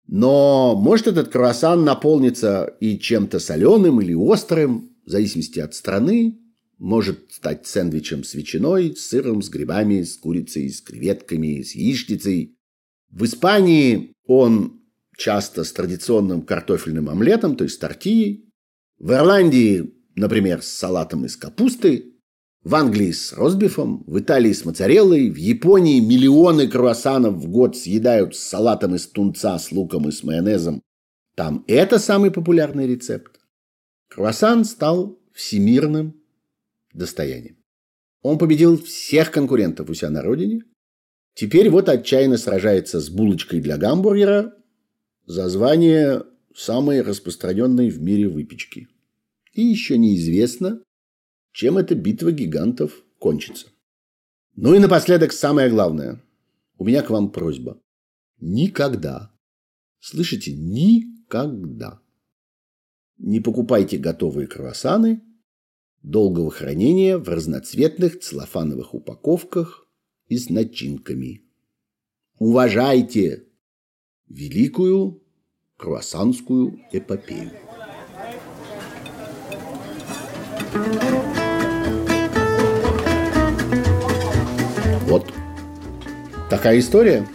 [0.06, 6.38] Но может этот круассан наполниться и чем-то соленым или острым, в зависимости от страны.
[6.78, 12.56] Может стать сэндвичем с ветчиной, с сыром, с грибами, с курицей, с креветками, с яичницей.
[13.10, 14.82] В Испании он
[15.16, 18.48] часто с традиционным картофельным омлетом, то есть тортией.
[18.98, 22.12] В Ирландии например, с салатом из капусты,
[22.64, 28.36] в Англии с ростбифом, в Италии с моцареллой, в Японии миллионы круассанов в год съедают
[28.36, 30.80] с салатом из тунца, с луком и с майонезом.
[31.34, 33.40] Там это самый популярный рецепт.
[34.08, 36.14] Круассан стал всемирным
[36.92, 37.56] достоянием.
[38.22, 40.62] Он победил всех конкурентов у себя на родине.
[41.34, 44.54] Теперь вот отчаянно сражается с булочкой для гамбургера
[45.26, 46.22] за звание
[46.54, 48.88] самой распространенной в мире выпечки.
[49.52, 50.82] И еще неизвестно,
[51.52, 53.68] чем эта битва гигантов кончится.
[54.56, 56.22] Ну и напоследок самое главное.
[56.78, 57.80] У меня к вам просьба.
[58.40, 59.32] Никогда,
[60.00, 62.02] слышите, никогда
[63.22, 65.22] не покупайте готовые круассаны
[66.02, 69.86] долгого хранения в разноцветных целлофановых упаковках
[70.26, 71.42] и с начинками.
[72.38, 73.46] Уважайте
[74.26, 75.22] великую
[75.76, 77.52] круассанскую эпопею.
[85.06, 85.32] Вот
[86.48, 87.26] такая история.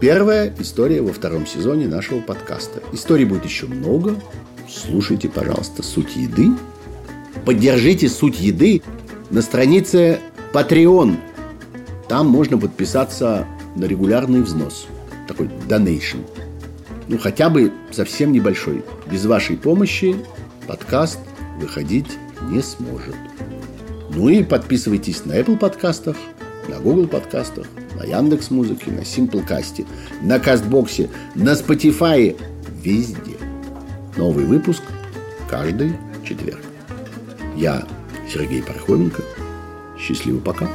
[0.00, 2.82] Первая история во втором сезоне нашего подкаста.
[2.92, 4.16] Историй будет еще много.
[4.68, 6.50] Слушайте, пожалуйста, «Суть еды».
[7.44, 8.82] Поддержите «Суть еды»
[9.30, 10.20] на странице
[10.52, 11.16] Patreon.
[12.08, 14.86] Там можно подписаться на регулярный взнос.
[15.28, 16.24] Такой donation.
[17.08, 18.84] Ну, хотя бы совсем небольшой.
[19.10, 20.16] Без вашей помощи
[20.66, 21.18] подкаст
[21.60, 22.06] выходить
[22.48, 23.16] не сможет.
[24.10, 26.16] Ну и подписывайтесь на Apple подкастах,
[26.68, 27.66] на Google подкастах,
[27.98, 29.86] на Яндекс Музыке, на Simplecast,
[30.22, 32.36] на Кастбоксе, на Spotify,
[32.82, 33.36] везде.
[34.16, 34.82] Новый выпуск
[35.48, 35.92] каждый
[36.24, 36.60] четверг.
[37.56, 37.86] Я
[38.32, 39.22] Сергей Пархоменко.
[39.98, 40.68] Счастливо пока.